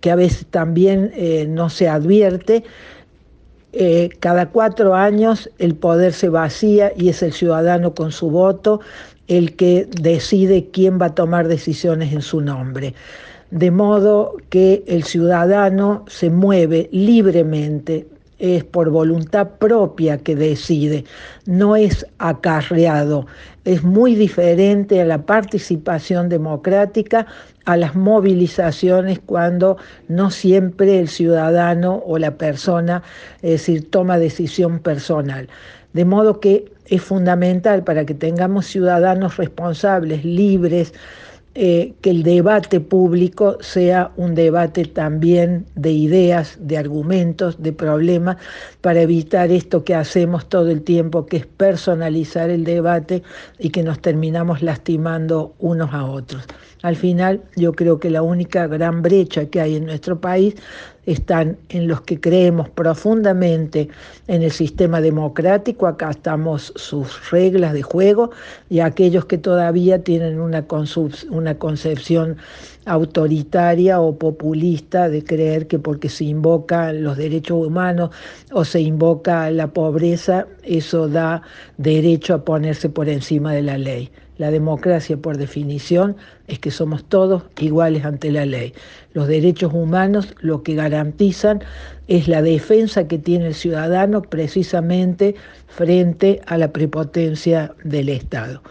[0.00, 2.64] que a veces también eh, no se advierte,
[3.72, 8.80] eh, cada cuatro años el poder se vacía y es el ciudadano con su voto
[9.28, 12.94] el que decide quién va a tomar decisiones en su nombre.
[13.52, 18.06] De modo que el ciudadano se mueve libremente
[18.40, 21.04] es por voluntad propia que decide,
[21.46, 23.26] no es acarreado.
[23.70, 27.28] Es muy diferente a la participación democrática,
[27.66, 29.76] a las movilizaciones cuando
[30.08, 33.04] no siempre el ciudadano o la persona,
[33.42, 35.48] es decir, toma decisión personal.
[35.92, 40.92] De modo que es fundamental para que tengamos ciudadanos responsables, libres,
[41.56, 48.36] eh, que el debate público sea un debate también de ideas, de argumentos, de problemas,
[48.80, 53.24] para evitar esto que hacemos todo el tiempo, que es personalizar el debate
[53.58, 56.44] y que nos terminamos lastimando unos a otros.
[56.82, 60.54] Al final, yo creo que la única gran brecha que hay en nuestro país
[61.12, 63.88] están en los que creemos profundamente
[64.28, 68.30] en el sistema democrático, acá estamos sus reglas de juego,
[68.68, 70.66] y aquellos que todavía tienen una,
[71.30, 72.36] una concepción
[72.86, 78.10] autoritaria o populista de creer que porque se invocan los derechos humanos
[78.52, 81.42] o se invoca la pobreza, eso da
[81.76, 84.10] derecho a ponerse por encima de la ley.
[84.40, 86.16] La democracia, por definición,
[86.48, 88.72] es que somos todos iguales ante la ley.
[89.12, 91.62] Los derechos humanos lo que garantizan
[92.08, 95.34] es la defensa que tiene el ciudadano precisamente
[95.66, 98.62] frente a la prepotencia del Estado.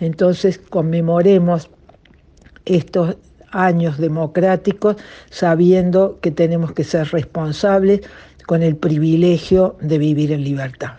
[0.00, 1.70] Entonces, conmemoremos
[2.64, 3.14] estos
[3.52, 4.96] años democráticos
[5.30, 8.00] sabiendo que tenemos que ser responsables
[8.44, 10.94] con el privilegio de vivir en libertad.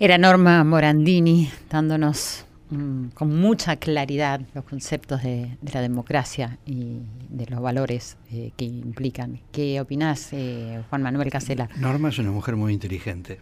[0.00, 6.98] Era Norma Morandini dándonos Mm, con mucha claridad los conceptos de, la democracia y
[7.30, 9.40] de los valores eh, que implican.
[9.52, 11.70] ¿Qué opinás, eh, Juan Manuel Casela?
[11.78, 13.40] Norma es una mujer muy inteligente,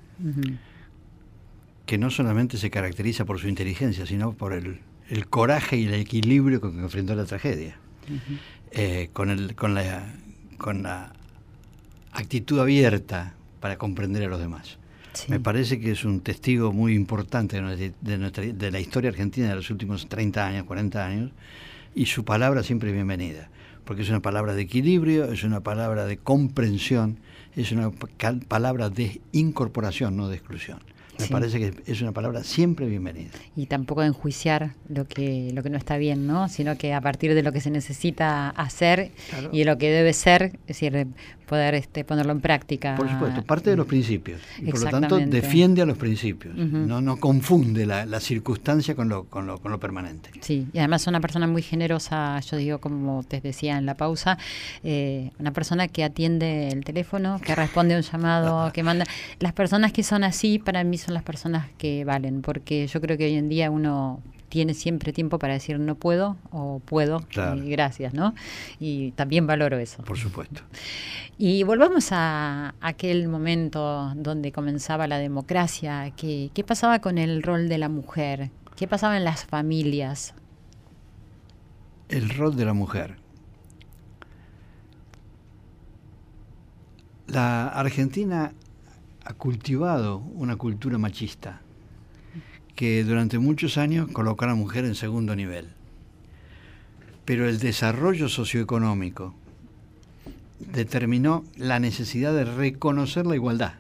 [1.87, 4.81] que no solamente se caracteriza por su inteligencia, sino por el,
[5.29, 7.79] coraje y el equilibrio con que enfrentó la tragedia,
[8.71, 10.15] eh, con, el, con, la,
[10.57, 11.13] con la
[12.13, 14.79] actitud abierta para comprender a los demás.
[15.29, 20.09] Me parece que es un testigo muy importante de, la historia argentina de los últimos
[20.09, 21.31] 30 años, 40 años,
[21.95, 23.49] y su palabra siempre es bienvenida,
[23.85, 27.19] porque es una palabra de equilibrio, es una palabra de comprensión,
[27.55, 27.91] es una
[28.49, 30.81] palabra de incorporación, no de exclusión.
[31.19, 33.31] Me parece que es una palabra siempre bienvenida.
[33.57, 36.49] Y tampoco enjuiciar lo que, lo que no está bien, ¿no?
[36.49, 39.13] Sino que a partir de lo que se necesita hacer
[39.51, 41.07] y de lo que debe ser, es decir,
[41.47, 42.97] poder este, ponerlo en práctica.
[42.97, 44.41] Por supuesto, parte de los principios.
[44.59, 46.55] Y por lo tanto, defiende a los principios.
[46.55, 50.31] no, no confunde la, la circunstancia con lo, con, lo, con lo permanente.
[50.41, 53.95] Sí, y además es una persona muy generosa, yo digo, como te decía en la
[53.95, 54.39] pausa,
[54.83, 59.05] eh, una persona que atiende el teléfono, que responde a un llamado, que manda.
[59.39, 63.17] Las personas que son así, para mí son las personas que valen, porque yo creo
[63.17, 64.21] que hoy en día uno
[64.57, 68.35] tiene siempre tiempo para decir no puedo o puedo y gracias, ¿no?
[68.81, 70.03] Y también valoro eso.
[70.03, 70.63] Por supuesto.
[71.37, 76.11] Y volvamos a aquel momento donde comenzaba la democracia.
[76.17, 78.51] ¿Qué, qué pasaba con el rol de la mujer?
[78.77, 80.33] ¿Qué pasaba en las familias?
[82.09, 83.19] El rol de la mujer.
[87.27, 88.55] La Argentina
[89.23, 91.61] ha cultivado una cultura machista
[92.77, 95.67] que durante muchos años colocó a la mujer en segundo nivel.
[97.25, 99.35] Pero el desarrollo socioeconómico
[100.61, 103.75] determinó la necesidad de reconocer la igualdad.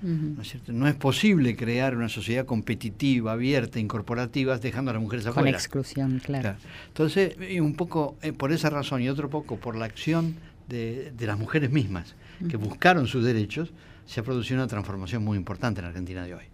[0.00, 0.72] ¿no, es cierto?
[0.72, 5.46] no es posible crear una sociedad competitiva, abierta, incorporativa, dejando a las mujeres afuera.
[5.46, 6.56] Con exclusión, claro.
[6.88, 10.36] Entonces, un poco eh, por esa razón y otro poco por la acción
[10.68, 12.14] de, las mujeres mismas,
[12.48, 13.72] que buscaron sus derechos,
[14.06, 16.44] se ha producido una transformación muy importante en la Argentina de hoy.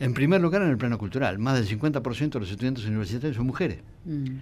[0.00, 3.46] En primer lugar, en el plano cultural, más del 50% de los estudiantes universitarios son
[3.46, 3.78] mujeres.
[4.06, 4.38] Mm.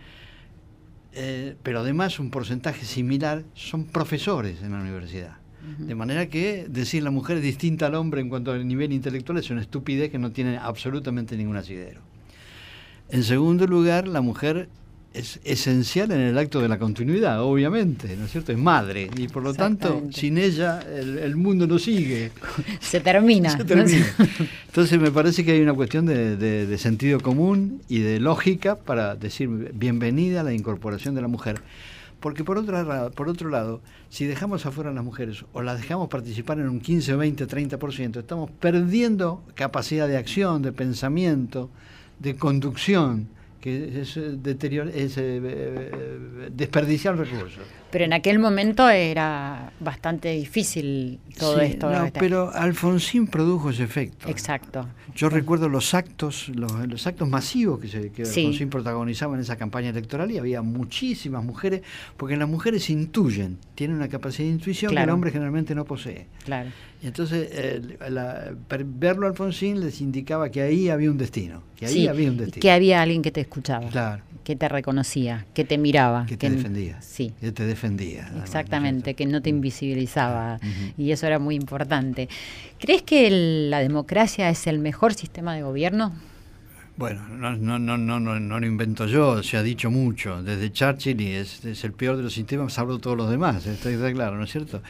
[1.12, 5.36] Eh, pero además un porcentaje similar son profesores en la universidad.
[5.78, 9.38] De manera que decir la mujer es distinta al hombre en cuanto al nivel intelectual
[9.38, 12.00] es una estupidez que no tiene absolutamente ningún asidero.
[13.10, 14.68] En segundo lugar, la mujer
[15.14, 18.52] es esencial en el acto de la continuidad, obviamente, ¿no es cierto?
[18.52, 22.30] Es madre y por lo tanto sin ella el, mundo no sigue.
[22.80, 23.00] Se
[23.64, 24.04] termina.
[24.66, 29.48] Entonces me parece que hay una cuestión de, sentido común y de lógica para decir
[29.74, 31.60] bienvenida a la incorporación de la mujer.
[32.20, 36.08] Porque por, otra, por otro lado, si dejamos afuera a las mujeres o las dejamos
[36.08, 41.70] participar en un 15, 20, 30%, estamos perdiendo capacidad de acción, de pensamiento,
[42.18, 43.28] de conducción
[43.60, 47.64] que es, eh, deterior, es eh, eh, desperdiciar recursos.
[47.90, 51.90] Pero en aquel momento era bastante difícil todo esto.
[51.90, 54.28] No, pero Alfonsín produjo ese efecto.
[54.28, 54.86] Exacto.
[55.14, 59.88] Yo recuerdo los actos, los, actos masivos que, se, que Alfonsín protagonizaba en esa campaña
[59.88, 61.82] electoral y había muchísimas mujeres,
[62.16, 66.26] porque las mujeres intuyen, tienen una capacidad de intuición que el hombre generalmente no posee.
[66.44, 66.70] Claro.
[67.02, 67.48] Y entonces
[68.84, 72.60] verlo a Alfonsín les indicaba que ahí había un destino, que ahí había un destino.
[72.60, 73.88] Que había alguien que te escuchaba.
[73.88, 74.22] Claro.
[74.42, 76.24] Que te reconocía, que te miraba.
[76.26, 77.00] Que te defendía.
[77.02, 77.34] Sí.
[77.38, 78.32] Que te defendía.
[78.42, 80.58] Exactamente, que no te invisibilizaba.
[80.96, 82.28] Y eso era muy importante.
[82.78, 83.28] ¿Crees que
[83.68, 86.14] la democracia es el mejor sistema de gobierno?
[86.98, 92.16] Bueno, no, lo invento yo, se ha dicho mucho, desde Churchill y es, el peor
[92.16, 94.82] de los sistemas, hablo todos los demás, está, claro, ¿no es cierto?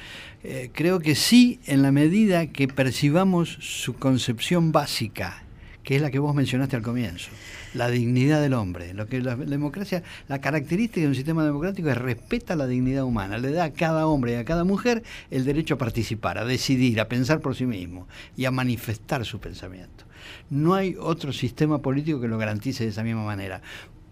[0.43, 5.43] Eh, creo que sí, en la medida que percibamos su concepción básica,
[5.83, 7.29] que es la que vos mencionaste al comienzo,
[7.75, 8.95] la dignidad del hombre.
[8.95, 13.37] Lo que la, democracia, la característica de un sistema democrático es respeta la dignidad humana,
[13.37, 17.03] le da a cada hombre y a cada mujer el derecho a participar, a decidir,
[17.03, 20.08] a pensar por sí mismo y a manifestar su pensamiento.
[20.51, 23.63] No hay otro sistema político que lo garantice de esa misma manera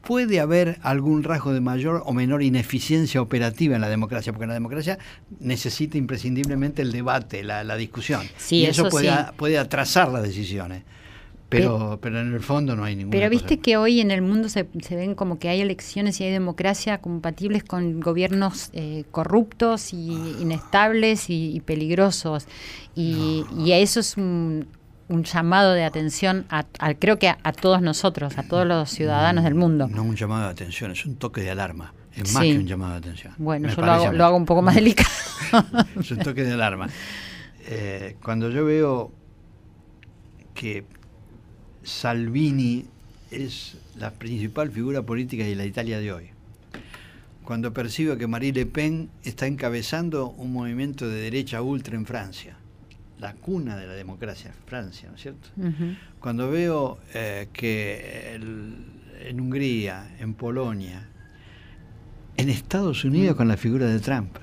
[0.07, 4.55] puede haber algún rasgo de mayor o menor ineficiencia operativa en la democracia, porque la
[4.55, 4.99] democracia
[5.41, 8.23] necesita imprescindiblemente el debate, la, discusión.
[8.49, 10.85] y eso, puede, puede, atrasar las decisiones.
[11.49, 13.17] Pero, pero en el fondo no hay ninguna.
[13.17, 16.25] Pero viste que hoy en el mundo se, se, ven como que hay elecciones y
[16.25, 20.43] hay democracia compatibles con gobiernos eh, corruptos y ah.
[20.43, 22.47] inestables y, peligrosos.
[22.97, 24.67] Y, y, eso es un,
[25.09, 29.54] un llamado de atención, a, creo que a, todos nosotros, a todos los ciudadanos del
[29.54, 29.88] mundo.
[29.88, 31.92] No un llamado de atención, es un toque de alarma.
[32.14, 33.34] Es más que un llamado de atención.
[33.36, 35.11] Bueno, yo lo hago, lo hago, un poco más delicado.
[36.00, 36.88] es un toque de alarma.
[37.68, 39.12] Eh, cuando yo veo
[40.54, 40.84] que
[41.82, 42.86] Salvini
[43.30, 46.30] es la principal figura política de la Italia de hoy,
[47.44, 52.57] cuando percibo que Marie Le Pen está encabezando un movimiento de derecha ultra en Francia,
[53.21, 55.49] la cuna de la democracia, Francia, ¿no es cierto?
[56.21, 61.09] Cuando veo eh, que en Hungría, en Polonia,
[62.37, 64.37] en Estados Unidos con la figura de Trump,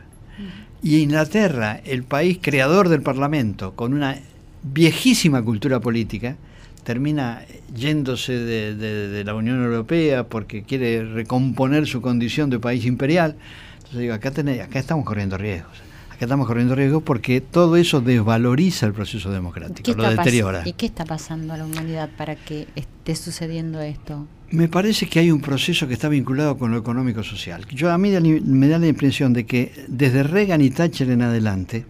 [0.81, 4.17] y Inglaterra, el país creador del Parlamento, con una
[4.63, 6.35] viejísima cultura política,
[6.83, 7.43] termina
[7.73, 13.35] yéndose de, la Unión Europea porque quiere recomponer su condición de país imperial.
[13.75, 15.82] Entonces digo, acá, acá estamos corriendo riesgos
[16.19, 20.63] estamos corriendo riesgo porque todo eso desvaloriza el proceso democrático, lo deteriora.
[20.65, 24.27] ¿Y qué está pasando a la humanidad para que esté sucediendo esto?
[24.51, 27.65] Me parece que hay un proceso que está vinculado con lo económico-social.
[27.69, 31.85] Yo a mí me da la impresión de que desde Reagan y Thatcher en adelante,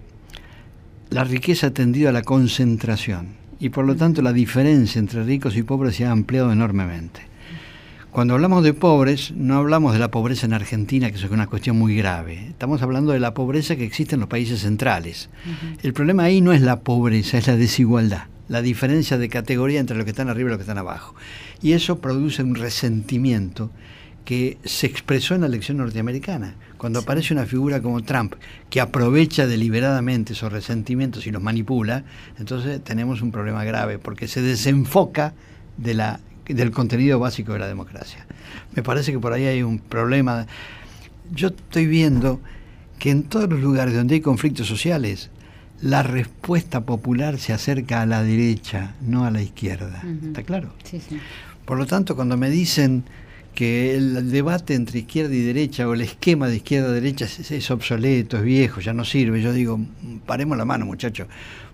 [1.10, 5.56] la riqueza ha tendido a la concentración y por lo tanto la diferencia entre ricos
[5.56, 7.33] y pobres se ha ampliado enormemente.
[8.14, 11.80] Cuando hablamos de pobres, no hablamos de la pobreza en Argentina, que es una cuestión
[11.80, 12.46] muy grave.
[12.48, 15.32] Estamos hablando de la pobreza que existe en los países centrales.
[15.82, 19.98] El problema ahí no es la pobreza, es la desigualdad, la diferencia de categoría entre
[19.98, 21.16] los que están arriba y los que están abajo.
[21.60, 23.72] Y eso produce un resentimiento
[24.26, 26.54] que se expresó en la elección norteamericana.
[26.78, 28.36] Cuando aparece una figura como Trump,
[28.70, 32.04] que aprovecha deliberadamente esos resentimientos y los manipula,
[32.38, 35.34] entonces tenemos un problema grave, porque se desenfoca
[35.78, 38.26] de la del contenido básico de la democracia.
[38.76, 40.48] Me parece que por ahí hay un problema.
[41.32, 42.40] Yo estoy viendo
[43.00, 45.30] que en todos los lugares donde hay conflictos sociales,
[45.82, 50.02] la respuesta popular se acerca a la derecha, no a la izquierda.
[50.26, 50.74] ¿Está claro?
[50.84, 51.20] Sí, sí.
[51.66, 53.04] Por lo tanto, cuando me dicen
[53.54, 58.38] que el debate entre izquierda y derecha o el esquema de izquierda-derecha es, es, obsoleto,
[58.38, 59.80] es viejo, ya no sirve, yo digo,
[60.26, 61.28] paremos la mano, muchachos,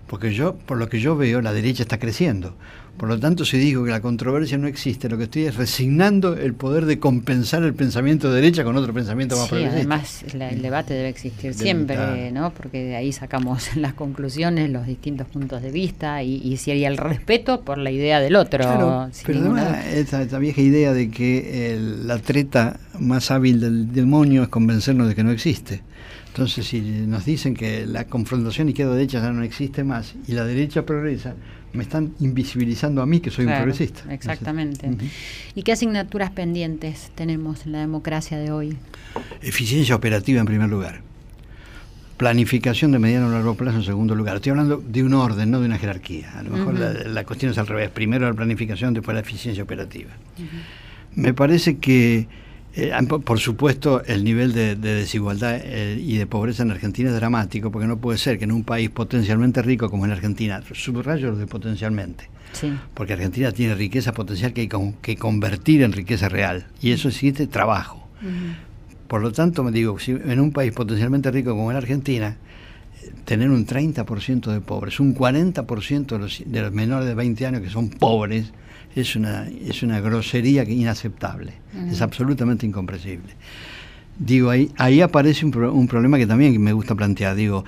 [0.06, 2.56] porque yo, por lo que yo veo, la derecha está creciendo.
[3.00, 6.36] Por lo tanto, si digo que la controversia no existe, lo que estoy es resignando
[6.36, 10.60] el poder de compensar el pensamiento de derecha con otro pensamiento más sí, Además, el
[10.60, 12.50] debate debe existir siempre, ¿no?
[12.50, 16.84] Porque de ahí sacamos las conclusiones, los distintos puntos de vista y, y si hay
[16.84, 18.58] el respeto por la idea del otro.
[18.58, 24.50] Claro, pero además, esa, vieja idea de que la treta más hábil del demonio es
[24.50, 25.80] convencernos de que no existe.
[26.26, 30.84] Entonces, si nos dicen que la confrontación izquierda-derecha ya no existe más y la derecha
[30.84, 31.34] progresa,
[31.72, 34.12] me están invisibilizando a mí que soy un progresista.
[34.12, 34.90] Exactamente.
[35.54, 38.76] ¿Y qué asignaturas pendientes tenemos en la democracia de hoy?
[39.42, 41.00] Eficiencia operativa en primer lugar.
[42.16, 44.36] Planificación de mediano a largo plazo en segundo lugar.
[44.36, 46.38] Estoy hablando de un orden, no de una jerarquía.
[46.38, 47.88] A lo mejor la, cuestión es al revés.
[47.90, 50.10] Primero la planificación, después la eficiencia operativa.
[51.14, 52.28] Me parece que
[52.74, 52.92] eh,
[53.24, 57.88] por supuesto, el nivel de, desigualdad eh, y de pobreza en Argentina es dramático, porque
[57.88, 61.46] no puede ser que en un país potencialmente rico como en Argentina, subrayo lo de
[61.46, 62.30] potencialmente,
[62.94, 64.68] porque Argentina tiene riqueza potencial que hay
[65.02, 68.08] que convertir en riqueza real, y eso existe trabajo.
[69.08, 72.36] Por lo tanto, me digo, si en un país potencialmente rico como en Argentina,
[73.24, 77.60] tener un 30% de pobres, un 40% de los, de los menores de 20 años
[77.62, 78.52] que son pobres,
[78.94, 81.52] es una, es una grosería inaceptable,
[81.90, 83.34] es absolutamente incomprensible.
[84.18, 87.36] Digo, ahí, ahí aparece un, un, problema que también me gusta plantear.
[87.36, 87.64] Digo,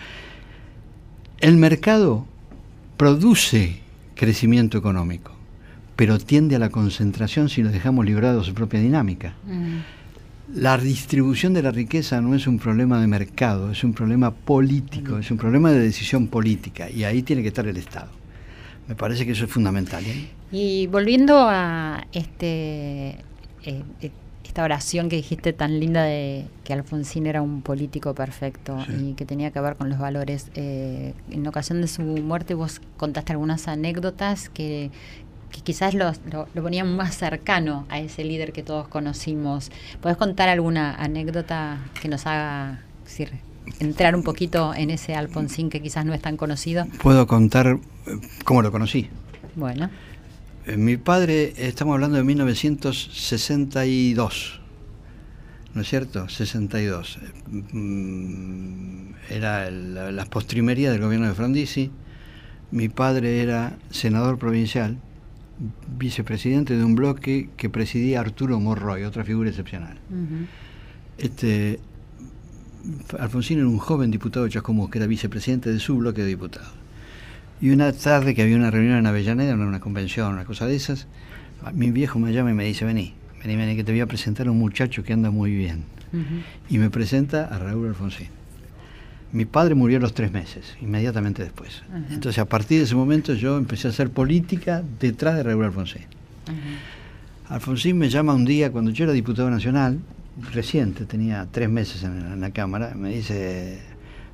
[1.41, 2.27] El mercado
[2.97, 3.81] produce
[4.15, 5.33] crecimiento económico,
[5.97, 9.35] pero tiende a la concentración si lo dejamos librado a su propia dinámica.
[9.47, 10.02] Mm.
[10.55, 15.19] La distribución de la riqueza no es un problema de mercado, es un problema político,
[15.19, 18.09] es un problema de decisión política y ahí tiene que estar el Estado.
[18.87, 20.05] Me parece que eso es fundamental.
[20.05, 20.29] ¿eh?
[20.51, 23.17] Y volviendo a este
[23.65, 23.83] eh,
[24.45, 29.11] esta oración que dijiste tan linda de que Alfonsín era un político perfecto Sí.
[29.11, 30.51] y que tenía que ver con los valores.
[30.55, 34.91] eh, en ocasión de su muerte vos contaste algunas anécdotas que,
[35.53, 39.71] que quizás los- lo, lo ponían más cercano a ese líder que todos conocimos.
[40.01, 43.31] ¿Podés contar alguna anécdota que nos haga decir,
[43.79, 46.87] entrar un poquito en ese Alfonsín que quizás no es tan conocido?
[47.03, 47.79] Puedo contar eh,
[48.45, 49.09] cómo lo conocí.
[49.55, 49.91] Bueno,
[50.67, 54.61] Eh, Mi padre, estamos hablando de 1962,
[55.75, 56.29] ¿no es cierto?
[56.29, 57.19] 62.
[57.23, 57.33] Eh,
[57.73, 61.91] mm, Era la, la postrimería del gobierno de Frondizi.
[62.71, 64.97] Mi padre era senador provincial,
[65.99, 69.99] vicepresidente de un bloque que presidía Arturo Morroy, otra figura excepcional.
[70.11, 70.47] ujú,
[71.19, 71.79] Este,
[73.19, 76.71] Alfonsín era un joven diputado de Chascomús, que era vicepresidente de su bloque de diputados.
[77.61, 80.75] Y una tarde que había una reunión en Avellaneda, una, una convención, una cosa de
[80.75, 81.07] esas,
[81.75, 84.49] mi viejo me llama y me dice, vení, vení, vení, que te voy a presentar
[84.49, 85.85] a un muchacho que anda muy bien.
[86.13, 86.75] ujú.
[86.75, 88.29] Y me presenta a Raúl Alfonsín.
[89.33, 91.83] Mi padre murió a los tres meses, inmediatamente después.
[91.89, 92.05] Ajá.
[92.11, 96.03] Entonces, a partir de ese momento, yo empecé a hacer política detrás de Raúl Alfonsín.
[96.47, 97.55] Ajá.
[97.55, 99.99] Alfonsín me llama un día cuando yo era diputado nacional,
[100.53, 103.81] reciente, tenía tres meses en, en la Cámara, me dice,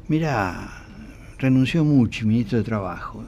[0.09, 0.85] mira,
[1.39, 3.25] renunció Muchi, ministro de Trabajo,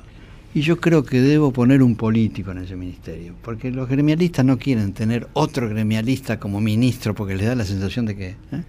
[0.53, 4.59] y yo creo que debo poner un político en ese ministerio, porque los gremialistas no
[4.59, 8.29] quieren tener otro gremialista como ministro porque les da la sensación de que...
[8.53, 8.65] ¿eh?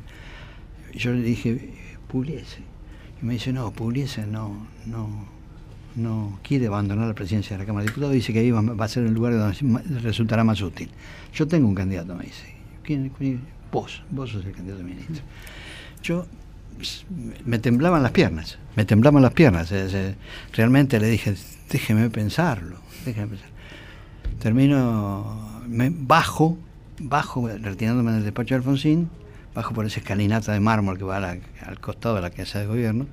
[0.94, 1.74] Yo le dije,
[2.08, 2.60] Pugliese,
[3.22, 5.26] me dice, no, Pugliese no, no,
[5.96, 8.86] no quiere abandonar la presidencia de la Cámara de Diputados, dice que ahí va, va
[8.86, 10.90] a ser el lugar donde resultará más útil.
[11.34, 12.56] Yo tengo un candidato, me dice.
[13.72, 15.24] Vos, vos sos el candidato ministro.
[16.04, 16.26] Yo
[17.46, 19.72] me temblaban las piernas, me temblaban las piernas.
[19.72, 20.16] es, eh,
[20.54, 21.36] realmente le dije,
[21.70, 23.50] déjeme pensarlo, déjeme pensar.
[24.40, 26.58] Termino, bajo,
[27.00, 29.10] bajo, retirándome del despacho de Alfonsín,
[29.54, 32.66] bajo por esa escalinata de mármol que va la- al costado de la casa de
[32.68, 33.08] gobierno,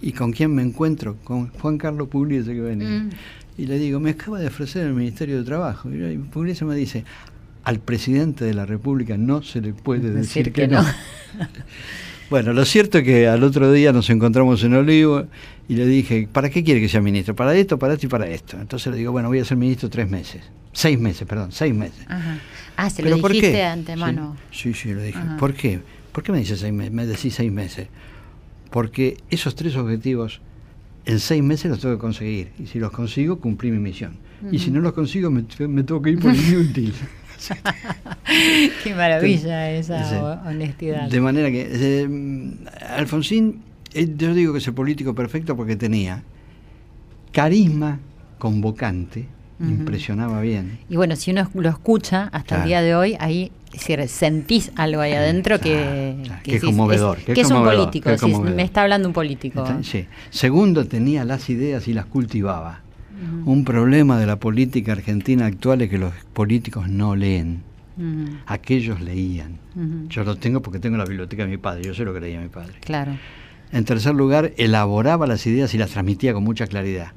[0.00, 2.88] y con quién me encuentro, con Juan Carlos Pugliese que venía.
[2.88, 3.10] Mm.
[3.56, 5.88] Y le digo, me acaba de ofrecer el Ministerio de Trabajo.
[5.90, 7.04] Y Pugliese me dice,
[7.62, 10.84] al presidente de la República no se le puede decir, que, no.
[12.30, 15.26] bueno, lo cierto es que al otro día nos encontramos en Olivo
[15.68, 17.34] y le dije, ¿para qué quiere que sea ministro?
[17.34, 18.60] Para esto, para esto y para esto.
[18.60, 20.42] Entonces le digo, bueno, voy a ser ministro tres meses.
[20.74, 22.04] Seis meses, perdón, seis meses.
[22.06, 22.38] Ajá.
[22.76, 24.36] Ah, se ¿Pero lo dijiste de antemano.
[24.50, 25.18] Sí, sí, sí, lo dije.
[25.18, 25.36] Ajá.
[25.38, 25.80] ¿Por qué?
[26.12, 26.92] ¿Por qué me dice seis meses?
[26.92, 27.88] Me decís seis meses.
[28.70, 30.42] Porque esos tres objetivos
[31.06, 32.52] en seis meses los tengo que conseguir.
[32.58, 34.18] Y si los consigo, cumplí mi misión.
[34.52, 36.92] Y si no los consigo, me, me tengo que ir por inútil.
[38.84, 41.08] Qué maravilla esa honestidad.
[41.08, 42.08] De manera que eh,
[42.96, 43.62] Alfonsín,
[43.92, 46.22] eh, yo digo que es el político perfecto porque tenía
[47.32, 48.00] carisma
[48.38, 49.26] convocante,
[49.60, 50.78] Impresionaba bien.
[50.88, 55.00] Y bueno, si uno lo escucha hasta el día de hoy, ahí decir, sentís algo
[55.00, 58.38] ahí adentro que, que es decís, conmovedor, que es que es un político, es decís,
[58.38, 59.62] me está hablando un político.
[59.62, 60.06] Está- sí.
[60.30, 62.80] Segundo, tenía las ideas y las cultivaba.
[63.46, 67.62] Un problema de la política argentina actual es que los políticos no leen.
[68.46, 69.58] Aquellos leían.
[70.08, 72.40] Yo lo tengo porque tengo la biblioteca de mi padre, yo sé lo que leía
[72.40, 72.74] mi padre.
[72.80, 73.16] Claro.
[73.72, 77.12] En tercer lugar, elaboraba las ideas y las transmitía con mucha claridad,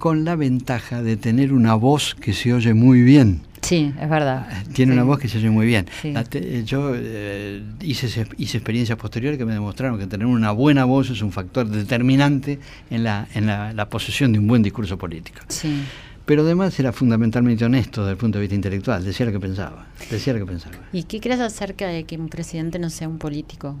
[0.00, 3.42] con la ventaja de tener una voz que se oye muy bien.
[3.60, 4.48] Sí, es verdad.
[4.72, 4.98] Tiene Sí.
[4.98, 5.86] una voz que se oye muy bien.
[6.00, 6.14] Sí.
[6.30, 11.10] Te- yo eh, hice, hice experiencias posteriores que me demostraron que tener una buena voz
[11.10, 15.40] es un factor determinante en la, en la, la posesión de un buen discurso político.
[15.48, 15.82] Sí.
[16.24, 19.86] Pero además era fundamentalmente honesto desde el punto de vista intelectual, decía lo que pensaba,
[20.10, 20.76] decía lo que pensaba.
[20.92, 23.76] ¿Y qué crees acerca de que un presidente no sea un político?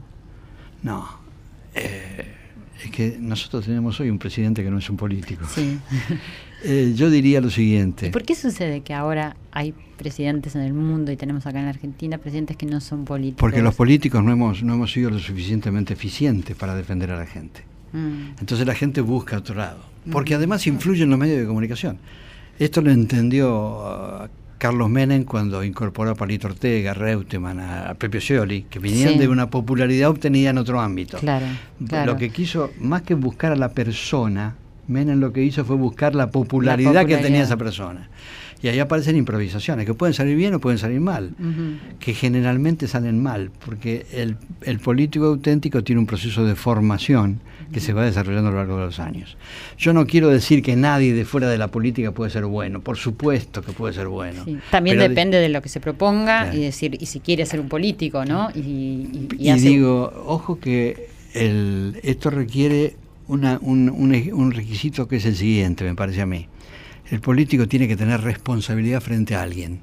[0.82, 1.08] No,
[1.74, 2.34] eh,
[2.84, 5.44] es que nosotros tenemos hoy un presidente que no es un político.
[5.52, 5.78] Sí.
[6.62, 8.10] Eh, yo diría lo ¿Y siguiente.
[8.10, 11.70] por qué sucede que ahora hay presidentes en el mundo y tenemos acá en la
[11.70, 13.40] Argentina presidentes que no son políticos?
[13.40, 17.24] Porque los políticos no hemos, no hemos sido lo suficientemente eficientes para defender a la
[17.24, 17.62] gente.
[17.94, 19.78] Mm, Entonces la gente busca otro lado.
[20.12, 21.96] Porque además influyen los medios de comunicación.
[22.58, 24.28] Esto lo entendió
[24.60, 29.18] Carlos Menem cuando incorporó a Palito Ortega, a Reutemann, a, Pepe Scioli, que venían Sí.
[29.18, 31.16] de una popularidad obtenida en otro ámbito.
[31.16, 31.46] Claro,
[31.88, 32.12] claro.
[32.12, 34.56] Lo que quiso, más que buscar a la persona,
[34.86, 38.10] Menem lo que hizo fue buscar la popularidad, que tenía esa persona.
[38.62, 41.34] Y ahí aparecen improvisaciones, que pueden salir bien o pueden salir mal,
[41.98, 47.40] que generalmente salen mal, porque el, el, político auténtico tiene un proceso de formación
[47.72, 49.38] que se va desarrollando a lo largo de los años.
[49.78, 52.98] Yo no quiero decir que nadie de fuera de la política puede ser bueno, por
[52.98, 54.44] supuesto que puede ser bueno.
[54.70, 58.26] También depende de, lo que se proponga y decir, y si quiere ser un político,
[58.26, 58.50] ¿no?
[58.54, 62.96] Y, y, digo, ojo que el, esto requiere
[63.26, 66.46] una, un, un, un requisito que es el siguiente, me parece a mí
[67.10, 69.80] el político tiene que tener responsabilidad frente a alguien.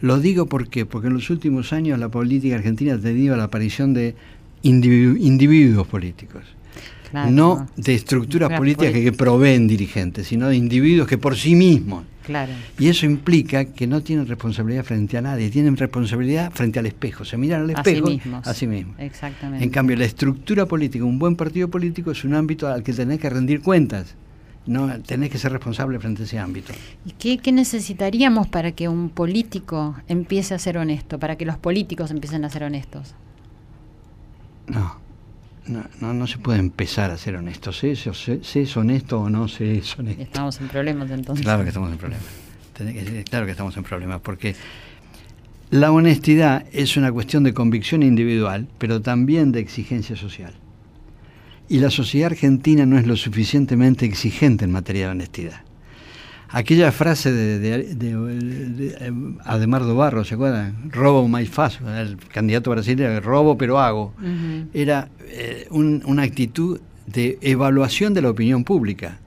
[0.00, 3.94] Lo digo porque, porque en los últimos años la política argentina ha tenido la aparición
[3.94, 4.14] de
[4.62, 6.42] individuos políticos.
[7.30, 12.04] no de estructuras políticas que, proveen dirigentes, sino de individuos que por sí mismos.
[12.24, 12.52] Claro.
[12.76, 17.24] Y eso implica que no tienen responsabilidad frente a nadie, tienen responsabilidad frente al espejo.
[17.24, 18.08] Se miran al espejo
[18.42, 18.96] a sí mismos.
[18.98, 19.64] Exactamente.
[19.64, 23.20] En cambio, la estructura política, un buen partido político, es un ámbito al que tenés
[23.20, 24.16] que rendir cuentas
[24.66, 26.72] no tenés que ser responsable frente a ese ámbito.
[27.04, 32.10] ¿Y qué, necesitaríamos para que un político empiece a ser honesto, para que los políticos
[32.10, 33.14] empiecen a ser honestos?
[34.66, 34.96] No,
[36.00, 37.72] no, no, se puede empezar a ser honesto.
[37.72, 40.22] ¿Se, es honesto o no se es honesto?
[40.22, 41.44] Estamos en problemas entonces.
[41.44, 42.26] Claro que estamos en problemas.
[43.30, 44.54] Claro que estamos en problemas, porque
[45.70, 50.52] la honestidad es una cuestión de convicción individual, pero también de exigencia social.
[51.68, 55.62] Y la sociedad argentina no es lo suficientemente exigente en materia de honestidad.
[56.48, 60.90] Aquella frase de, de, Ademardo Barro, ¿se acuerdan?
[60.92, 64.14] Robo más fácil, el candidato brasileño, robo pero hago.
[64.72, 69.18] Era eh, una actitud de evaluación de la opinión pública.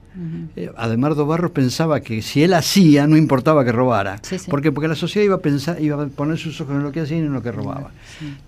[0.56, 4.20] Eh, Ademardo Barros pensaba que si él hacía, no importaba que robara.
[4.48, 4.72] ¿Por qué?
[4.72, 7.18] Porque la sociedad iba a, pensar, iba a poner sus ojos en lo que hacía
[7.18, 7.90] y en lo que robaba.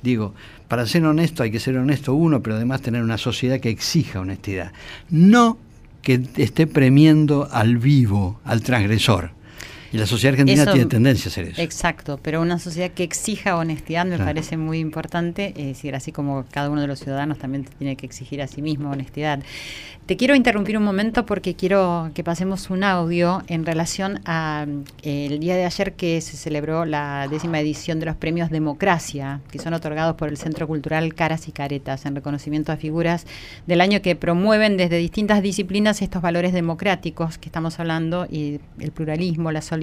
[0.02, 0.34] Digo,
[0.68, 4.20] para ser honesto hay que ser honesto uno, pero además tener una sociedad que exija
[4.20, 4.72] honestidad.
[5.10, 5.58] No
[6.02, 9.30] que esté premiando al vivo, al transgresor.
[9.92, 11.60] Y la sociedad argentina tiene tendencia a hacer eso.
[11.60, 16.46] Exacto, pero una sociedad que exija honestidad me parece muy importante, es decir, así como
[16.50, 19.40] cada uno de los ciudadanos también tiene que exigir a sí mismo honestidad.
[20.06, 25.38] Te quiero interrumpir un momento porque quiero que pasemos un audio en relación al eh,
[25.38, 29.74] día de ayer que se celebró la décima edición de los premios Democracia, que son
[29.74, 33.26] otorgados por el Centro Cultural Caras y Caretas en reconocimiento a figuras
[33.66, 38.90] del año que promueven desde distintas disciplinas estos valores democráticos que estamos hablando y el
[38.90, 39.81] pluralismo, la solidaridad.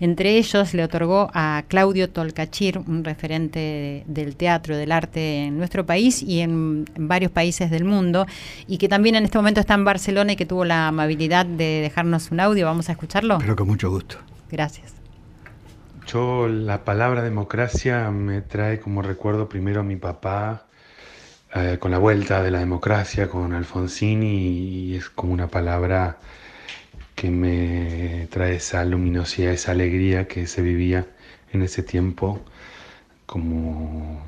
[0.00, 5.84] Entre ellos le otorgó a Claudio Tolcachir, un referente del teatro, del arte en nuestro
[5.84, 8.26] país y en, en varios países del mundo,
[8.66, 11.44] y que también también en este momento está en Barcelona y que tuvo la amabilidad
[11.44, 12.66] de dejarnos un audio.
[12.66, 13.38] Vamos a escucharlo.
[13.38, 14.16] Pero con mucho gusto.
[14.48, 14.94] Gracias.
[16.06, 20.66] Yo la palabra democracia me trae como recuerdo primero a mi papá
[21.52, 26.18] eh, con la vuelta de la democracia, con Alfonsín y es como una palabra
[27.14, 31.06] que me trae esa luminosidad, esa alegría que se vivía
[31.52, 32.40] en ese tiempo
[33.26, 34.26] como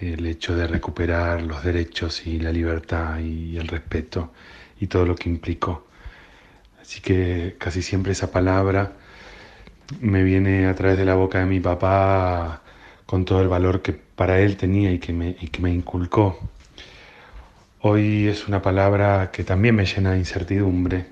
[0.00, 4.32] el hecho de recuperar los derechos y la libertad y el respeto
[4.80, 5.86] y todo lo que implicó.
[6.80, 8.92] Así que casi siempre esa palabra
[10.00, 12.62] me viene a través de la boca de mi papá
[13.06, 16.38] con todo el valor que para él tenía y que me, que me inculcó.
[17.80, 21.06] Hoy es una palabra que también me llena de incertidumbre,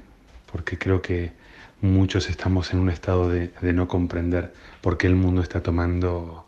[0.55, 1.33] porque creo que
[1.81, 6.47] muchos estamos en un estado de, de no comprender por qué el mundo está tomando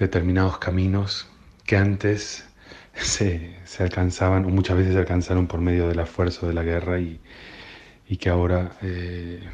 [0.00, 1.28] determinados caminos
[1.64, 2.44] que antes
[2.94, 7.20] se, alcanzaban, o muchas veces se alcanzaron por medio del esfuerzo de la guerra y,
[8.18, 9.48] que ahora eh,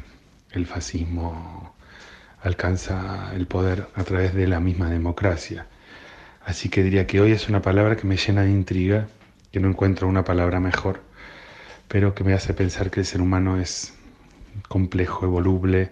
[0.53, 1.75] el fascismo
[2.41, 5.67] alcanza el poder a través de la misma democracia.
[6.43, 9.05] Así que diría que hoy es una palabra que me llena de intriga,
[9.51, 11.04] que no encuentro una palabra mejor,
[11.87, 13.93] pero que me hace pensar que el ser humano es
[14.67, 15.91] complejo, voluble,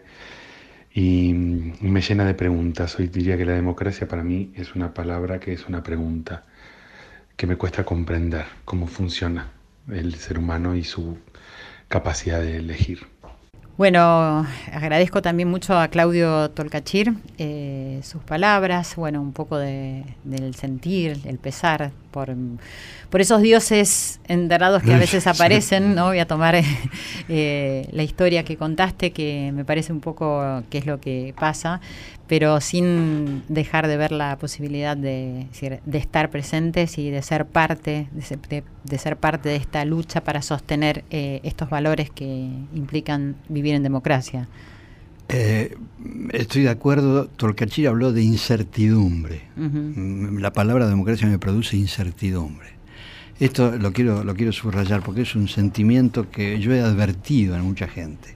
[0.93, 2.99] y me llena de preguntas.
[2.99, 6.43] Hoy diría que la democracia para mí es una palabra que es una pregunta,
[7.35, 9.51] que me cuesta comprender cómo funciona
[9.91, 11.17] el ser humano y su
[11.87, 13.07] capacidad de elegir.
[13.75, 20.53] Bueno, agradezco también mucho a Claudio Tolcachir eh, sus palabras, bueno, un poco de, del
[20.53, 22.33] sentir, el pesar por,
[23.09, 26.05] por esos dioses enterrados que a veces aparecen, ¿no?
[26.05, 26.55] Voy a tomar
[27.29, 31.81] eh, la historia que contaste, que me parece un poco qué es lo que pasa,
[32.27, 35.47] pero sin dejar de ver la posibilidad de,
[35.85, 41.03] de estar presentes y de ser parte, de ser, parte de esta lucha para sostener
[41.09, 42.25] eh, estos valores que
[42.73, 44.47] implican vivir en democracia.
[45.35, 45.75] Eh,
[46.31, 49.41] estoy de acuerdo, Tolcachir habló de incertidumbre.
[49.55, 52.73] La palabra democracia me produce incertidumbre.
[53.39, 57.63] Esto lo quiero, lo quiero subrayar porque es un sentimiento que yo he advertido en
[57.63, 58.35] mucha gente.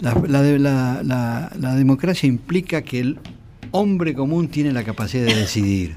[0.00, 3.18] La, la democracia implica que el
[3.70, 5.96] hombre común tiene la capacidad de decidir.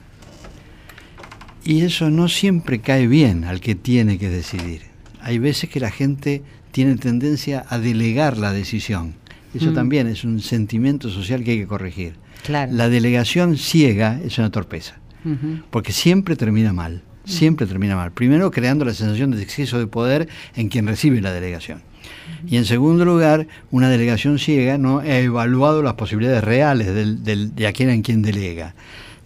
[1.63, 4.81] Y eso no siempre cae bien al que tiene que decidir.
[5.21, 9.15] Hay veces que la gente tiene tendencia a delegar la decisión.
[9.57, 9.73] Eso mm.
[9.73, 12.13] también es un sentimiento social que hay que corregir.
[12.47, 14.99] La delegación ciega es una torpeza,
[15.69, 18.11] porque siempre termina mal, siempre termina mal.
[18.11, 21.81] Primero creando la sensación de exceso de poder en quien recibe la delegación.
[22.47, 26.87] Y en segundo lugar, una delegación ciega no ha evaluado las posibilidades reales
[27.23, 28.75] de a quien en quien delega.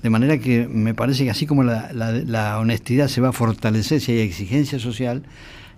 [0.02, 4.14] De manera que me parece que así como la, honestidad se va a fortalecer si
[4.14, 5.24] hay exigencia social,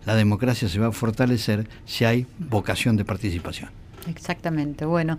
[0.06, 3.70] la democracia se va a fortalecer si hay vocación de participación.
[4.08, 4.86] Exactamente.
[4.86, 5.18] Bueno,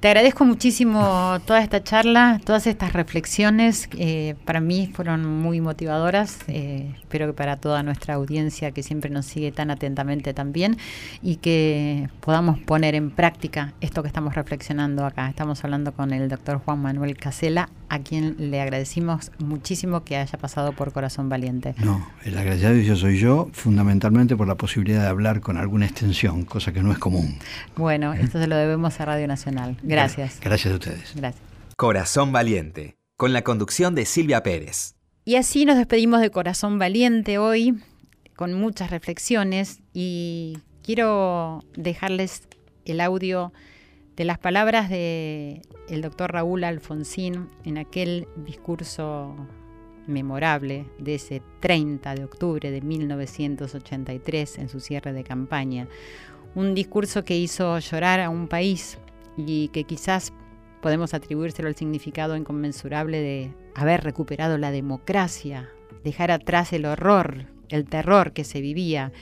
[0.00, 3.88] te agradezco muchísimo toda esta charla, todas estas reflexiones.
[3.96, 6.38] Eh, para mí fueron muy motivadoras.
[6.46, 10.76] Eh, espero que para toda nuestra audiencia que siempre nos sigue tan atentamente también
[11.20, 15.28] y que podamos poner en práctica esto que estamos reflexionando acá.
[15.28, 20.38] Estamos hablando con el doctor Juan Manuel Casela, a quien le agradecimos muchísimo que haya
[20.38, 21.74] pasado por Corazón Valiente.
[21.78, 26.72] No, el agradecido soy yo, fundamentalmente por la posibilidad de hablar con alguna extensión, cosa
[26.72, 27.38] que no es común.
[27.76, 29.76] Bueno, esto se lo debemos a Radio Nacional.
[29.82, 30.40] Gracias.
[30.40, 31.12] Gracias a ustedes.
[31.14, 31.42] Gracias.
[31.76, 34.94] Corazón Valiente, con la conducción de Silvia Pérez.
[35.24, 37.78] Y así nos despedimos de Corazón Valiente hoy,
[38.34, 42.48] con muchas reflexiones, y quiero dejarles
[42.84, 43.52] el audio
[44.16, 49.36] de las palabras de el doctor Raúl Alfonsín en aquel discurso
[50.08, 55.86] memorable de ese 30 de octubre de 1983 en su cierre de campaña.
[56.58, 58.98] Un discurso que hizo llorar a un país
[59.36, 60.32] y que quizás
[60.82, 65.68] podemos atribuírselo al significado inconmensurable de haber recuperado la democracia,
[66.02, 69.12] dejar atrás el horror, el terror que se vivía.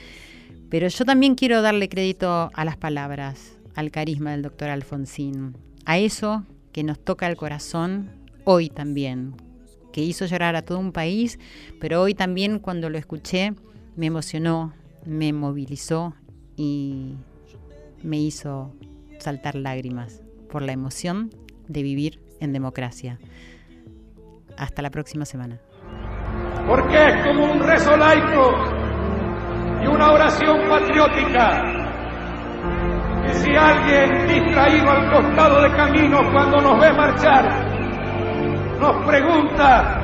[0.71, 5.99] Pero yo también quiero darle crédito a las palabras, al carisma del doctor Alfonsín, a
[5.99, 8.09] eso que nos toca el corazón
[8.45, 9.35] hoy también,
[9.93, 11.37] que hizo llorar a todo un país,
[11.79, 13.53] pero hoy también cuando lo escuché
[13.95, 14.73] me emocionó,
[15.05, 16.15] me movilizó
[16.57, 17.15] y
[18.03, 18.73] me hizo
[19.19, 21.29] saltar lágrimas por la emoción
[21.67, 23.19] de vivir en democracia.
[24.57, 25.59] Hasta la próxima semana.
[26.67, 28.51] Porque es como un rezo laico
[29.83, 31.63] y una oración patriótica.
[33.29, 37.67] Y si alguien distraído al costado de camino cuando nos ve marchar,
[38.79, 40.01] nos pregunta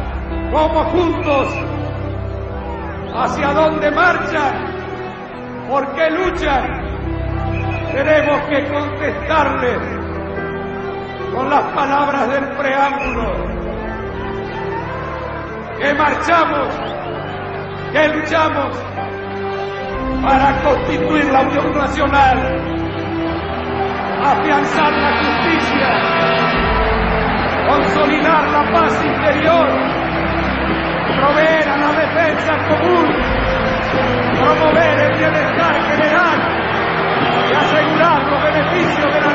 [0.51, 1.47] cómo juntos,
[3.15, 4.72] hacia dónde marchan,
[5.73, 6.65] por qué luchan,
[7.93, 9.75] tenemos que contestarle
[11.33, 13.33] con las palabras del preámbulo,
[15.79, 16.67] que marchamos,
[17.91, 18.77] que luchamos
[20.21, 22.37] para constituir la Unión Nacional,
[24.25, 25.89] afianzar la justicia,
[27.67, 29.67] consolidar la paz interior,
[31.17, 33.42] proveer a la defensa común,
[34.39, 36.63] promover el bienestar general
[37.49, 39.32] y asegurar los beneficios de la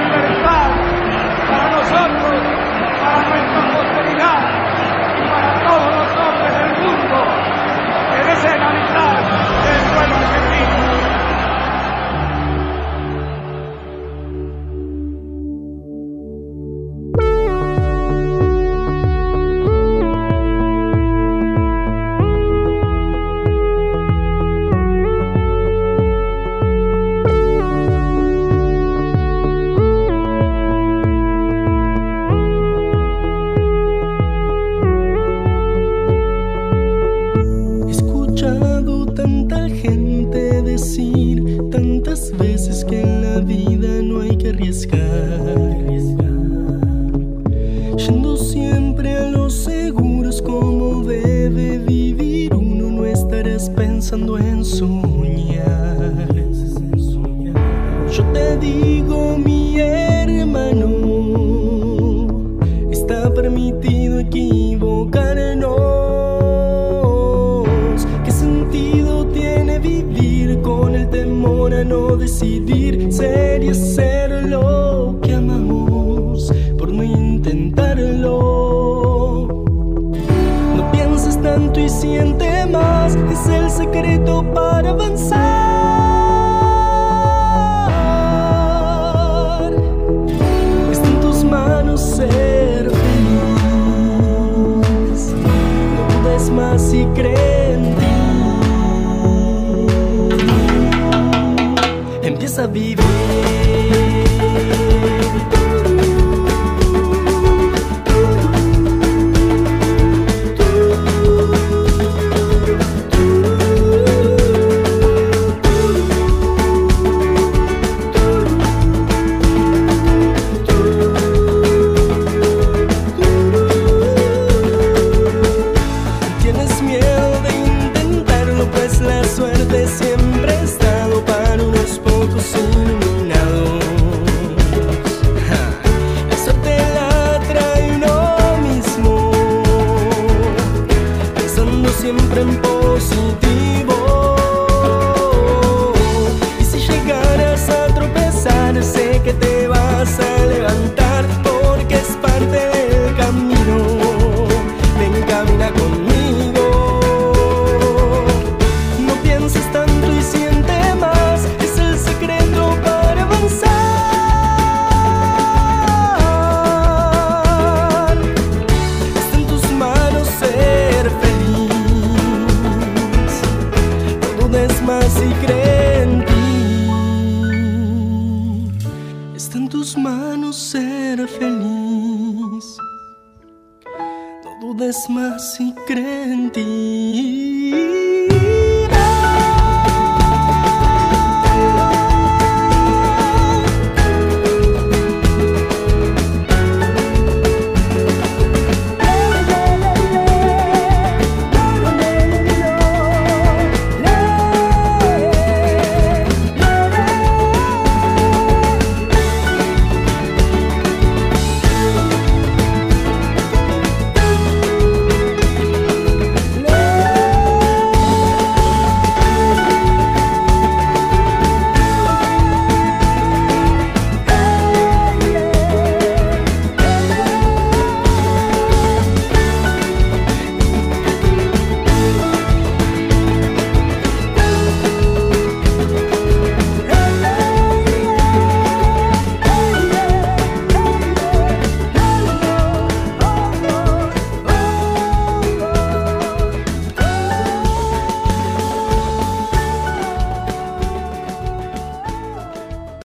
[42.18, 42.47] más